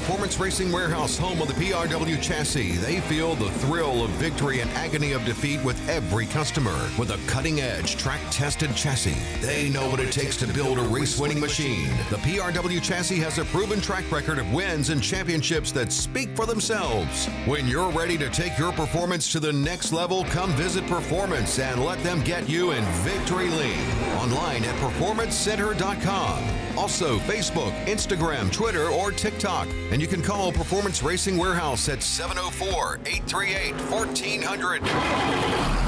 Performance 0.08 0.40
Racing 0.40 0.72
Warehouse, 0.72 1.18
home 1.18 1.42
of 1.42 1.50
the 1.50 1.54
PRW 1.56 2.22
chassis, 2.22 2.78
they 2.78 3.02
feel 3.02 3.36
the 3.36 3.52
thrill 3.52 4.06
of 4.06 4.10
victory 4.12 4.62
and 4.62 4.72
agony 4.72 5.12
of 5.12 5.26
defeat 5.26 5.62
with 5.66 5.78
every 5.90 6.26
customer. 6.28 6.90
With 6.98 7.12
a 7.12 7.20
cutting 7.28 7.60
edge, 7.60 7.98
track 7.98 8.22
tested 8.32 8.74
chassis, 8.74 9.18
they 9.42 9.68
know 9.68 9.90
what 9.90 10.00
it 10.00 10.14
takes 10.14 10.38
to 10.38 10.48
build 10.48 10.80
a 10.80 10.84
race 10.84 11.20
winning 11.20 11.42
machine. 11.42 11.90
The 12.10 12.16
PRW 12.20 12.82
chassis 12.82 13.18
has 13.18 13.38
a 13.38 13.44
proven 13.44 13.82
track 13.82 14.10
record 14.10 14.40
of 14.40 14.50
wins 14.54 14.92
and 14.92 15.04
championships 15.04 15.74
that 15.74 15.92
speak 15.92 16.30
for 16.38 16.46
themselves. 16.46 17.26
When 17.46 17.68
you're 17.68 17.92
ready 17.92 18.18
to 18.20 18.30
take 18.30 18.58
your 18.58 18.72
performance 18.72 19.30
to 19.34 19.42
the 19.42 19.52
next 19.52 19.92
level, 19.92 20.24
come 20.24 20.52
visit 20.52 20.88
Performance 20.88 21.60
and 21.60 21.84
let 21.84 22.02
them 22.02 22.24
get 22.24 22.48
you 22.48 22.72
in 22.72 22.86
victory 23.04 23.50
lane. 23.50 23.92
Online 24.16 24.64
at 24.64 24.76
performancecenter.com. 24.76 26.67
Also, 26.78 27.18
Facebook, 27.20 27.74
Instagram, 27.86 28.52
Twitter, 28.52 28.90
or 28.90 29.12
TikTok. 29.12 29.68
And 29.92 30.00
you 30.00 30.08
can 30.08 30.22
call 30.22 30.52
Performance 30.52 31.02
Racing 31.02 31.36
Warehouse 31.36 31.90
at 31.90 32.04
704 32.04 33.00
838 33.06 33.74
1400. 33.90 35.87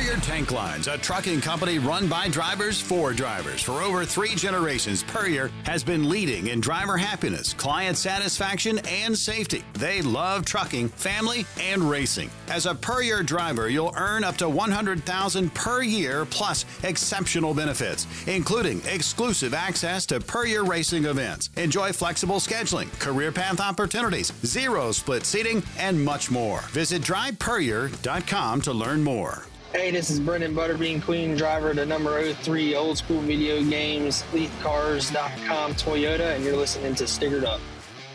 Puryear 0.00 0.16
Tank 0.16 0.50
Lines, 0.50 0.88
a 0.88 0.96
trucking 0.96 1.42
company 1.42 1.78
run 1.78 2.08
by 2.08 2.26
drivers 2.26 2.80
for 2.80 3.12
drivers. 3.12 3.60
For 3.60 3.82
over 3.82 4.06
three 4.06 4.34
generations, 4.34 5.02
Puryear 5.02 5.50
has 5.64 5.84
been 5.84 6.08
leading 6.08 6.46
in 6.46 6.58
driver 6.58 6.96
happiness, 6.96 7.52
client 7.52 7.98
satisfaction, 7.98 8.78
and 8.88 9.14
safety. 9.16 9.62
They 9.74 10.00
love 10.00 10.46
trucking, 10.46 10.88
family, 10.88 11.44
and 11.60 11.82
racing. 11.82 12.30
As 12.48 12.64
a 12.64 12.74
Puryear 12.74 13.22
driver, 13.22 13.68
you'll 13.68 13.92
earn 13.94 14.24
up 14.24 14.38
to 14.38 14.48
100000 14.48 15.54
per 15.54 15.82
year 15.82 16.24
plus 16.24 16.64
exceptional 16.82 17.52
benefits, 17.52 18.06
including 18.26 18.80
exclusive 18.86 19.52
access 19.52 20.06
to 20.06 20.18
Puryear 20.18 20.64
racing 20.64 21.04
events. 21.04 21.50
Enjoy 21.58 21.92
flexible 21.92 22.36
scheduling, 22.36 22.90
career 23.00 23.32
path 23.32 23.60
opportunities, 23.60 24.32
zero 24.46 24.92
split 24.92 25.26
seating, 25.26 25.62
and 25.76 26.02
much 26.02 26.30
more. 26.30 26.60
Visit 26.70 27.02
drivepuryear.com 27.02 28.62
to 28.62 28.72
learn 28.72 29.04
more. 29.04 29.44
Hey, 29.72 29.92
this 29.92 30.10
is 30.10 30.18
Brendan 30.18 30.52
Butterbean, 30.52 31.00
Queen 31.00 31.36
driver 31.36 31.72
to 31.72 31.86
number 31.86 32.32
03 32.34 32.74
Old 32.74 32.98
School 32.98 33.20
Video 33.20 33.62
Games, 33.62 34.24
LeafCars.com 34.32 35.74
Toyota, 35.74 36.34
and 36.34 36.44
you're 36.44 36.56
listening 36.56 36.96
to 36.96 37.04
Stickered 37.04 37.44
Up. 37.44 37.60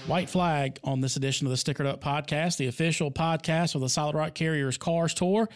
White 0.06 0.30
flag 0.30 0.80
on 0.84 1.00
this 1.00 1.16
edition 1.16 1.48
of 1.48 1.52
the 1.52 1.58
Stickered 1.58 1.86
Up 1.86 2.02
podcast, 2.04 2.58
the 2.58 2.68
official 2.68 3.10
podcast 3.10 3.74
of 3.74 3.80
the 3.80 3.88
Solid 3.88 4.16
Rock 4.16 4.34
Carriers 4.34 4.78
Cars 4.78 5.14
Tour. 5.14 5.48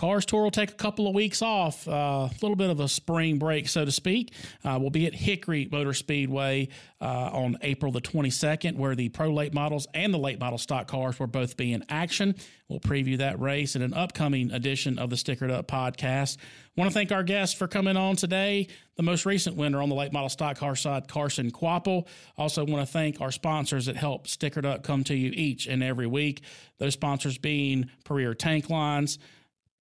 Cars 0.00 0.24
Tour 0.24 0.44
will 0.44 0.50
take 0.50 0.70
a 0.70 0.76
couple 0.76 1.06
of 1.06 1.14
weeks 1.14 1.42
off, 1.42 1.86
uh, 1.86 1.90
a 1.90 2.30
little 2.40 2.56
bit 2.56 2.70
of 2.70 2.80
a 2.80 2.88
spring 2.88 3.38
break, 3.38 3.68
so 3.68 3.84
to 3.84 3.92
speak. 3.92 4.32
Uh, 4.64 4.78
we'll 4.80 4.88
be 4.88 5.04
at 5.04 5.14
Hickory 5.14 5.68
Motor 5.70 5.92
Speedway 5.92 6.68
uh, 7.02 7.04
on 7.34 7.58
April 7.60 7.92
the 7.92 8.00
22nd, 8.00 8.76
where 8.76 8.94
the 8.94 9.10
pro 9.10 9.28
late 9.30 9.52
models 9.52 9.86
and 9.92 10.14
the 10.14 10.18
late 10.18 10.40
model 10.40 10.56
stock 10.56 10.88
cars 10.88 11.20
will 11.20 11.26
both 11.26 11.58
be 11.58 11.74
in 11.74 11.84
action. 11.90 12.34
We'll 12.66 12.80
preview 12.80 13.18
that 13.18 13.38
race 13.40 13.76
in 13.76 13.82
an 13.82 13.92
upcoming 13.92 14.50
edition 14.52 14.98
of 14.98 15.10
the 15.10 15.16
Stickered 15.16 15.50
Up 15.50 15.68
podcast. 15.68 16.38
Want 16.76 16.88
to 16.88 16.94
thank 16.94 17.12
our 17.12 17.22
guests 17.22 17.54
for 17.54 17.68
coming 17.68 17.98
on 17.98 18.16
today. 18.16 18.68
The 18.96 19.02
most 19.02 19.26
recent 19.26 19.56
winner 19.56 19.82
on 19.82 19.90
the 19.90 19.94
late 19.94 20.14
model 20.14 20.30
stock 20.30 20.56
car 20.56 20.76
side, 20.76 21.08
Carson 21.08 21.50
Kvapil. 21.50 22.06
Also, 22.38 22.64
want 22.64 22.86
to 22.86 22.90
thank 22.90 23.20
our 23.20 23.32
sponsors 23.32 23.84
that 23.84 23.96
help 23.96 24.28
Stickered 24.28 24.64
Up 24.64 24.82
come 24.82 25.04
to 25.04 25.14
you 25.14 25.30
each 25.34 25.66
and 25.66 25.82
every 25.82 26.06
week. 26.06 26.40
Those 26.78 26.94
sponsors 26.94 27.36
being 27.36 27.90
Puryear 28.04 28.32
Tank 28.32 28.70
Lines. 28.70 29.18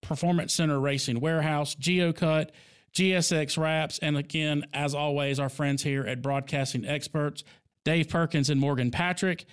Performance 0.01 0.53
Center 0.53 0.79
Racing 0.79 1.19
Warehouse, 1.19 1.75
GeoCut, 1.75 2.49
GSX 2.93 3.57
Wraps, 3.57 3.99
and 3.99 4.17
again, 4.17 4.65
as 4.73 4.95
always, 4.95 5.39
our 5.39 5.49
friends 5.49 5.83
here 5.83 6.05
at 6.05 6.21
Broadcasting 6.21 6.85
Experts, 6.85 7.43
Dave 7.83 8.09
Perkins 8.09 8.49
and 8.49 8.59
Morgan 8.59 8.91
Patrick. 8.91 9.45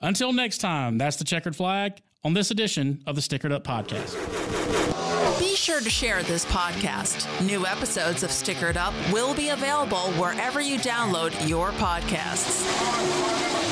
Until 0.00 0.32
next 0.32 0.58
time, 0.58 0.98
that's 0.98 1.16
the 1.16 1.24
checkered 1.24 1.56
flag 1.56 2.00
on 2.24 2.34
this 2.34 2.50
edition 2.50 3.02
of 3.06 3.16
the 3.16 3.22
Stickered 3.22 3.52
Up 3.52 3.64
Podcast. 3.64 4.16
Be 5.38 5.54
sure 5.54 5.80
to 5.80 5.90
share 5.90 6.22
this 6.22 6.44
podcast. 6.46 7.26
New 7.46 7.66
episodes 7.66 8.22
of 8.22 8.30
Stickered 8.30 8.76
Up 8.76 8.94
will 9.12 9.34
be 9.34 9.50
available 9.50 10.12
wherever 10.12 10.60
you 10.60 10.78
download 10.78 11.48
your 11.48 11.70
podcasts. 11.72 13.69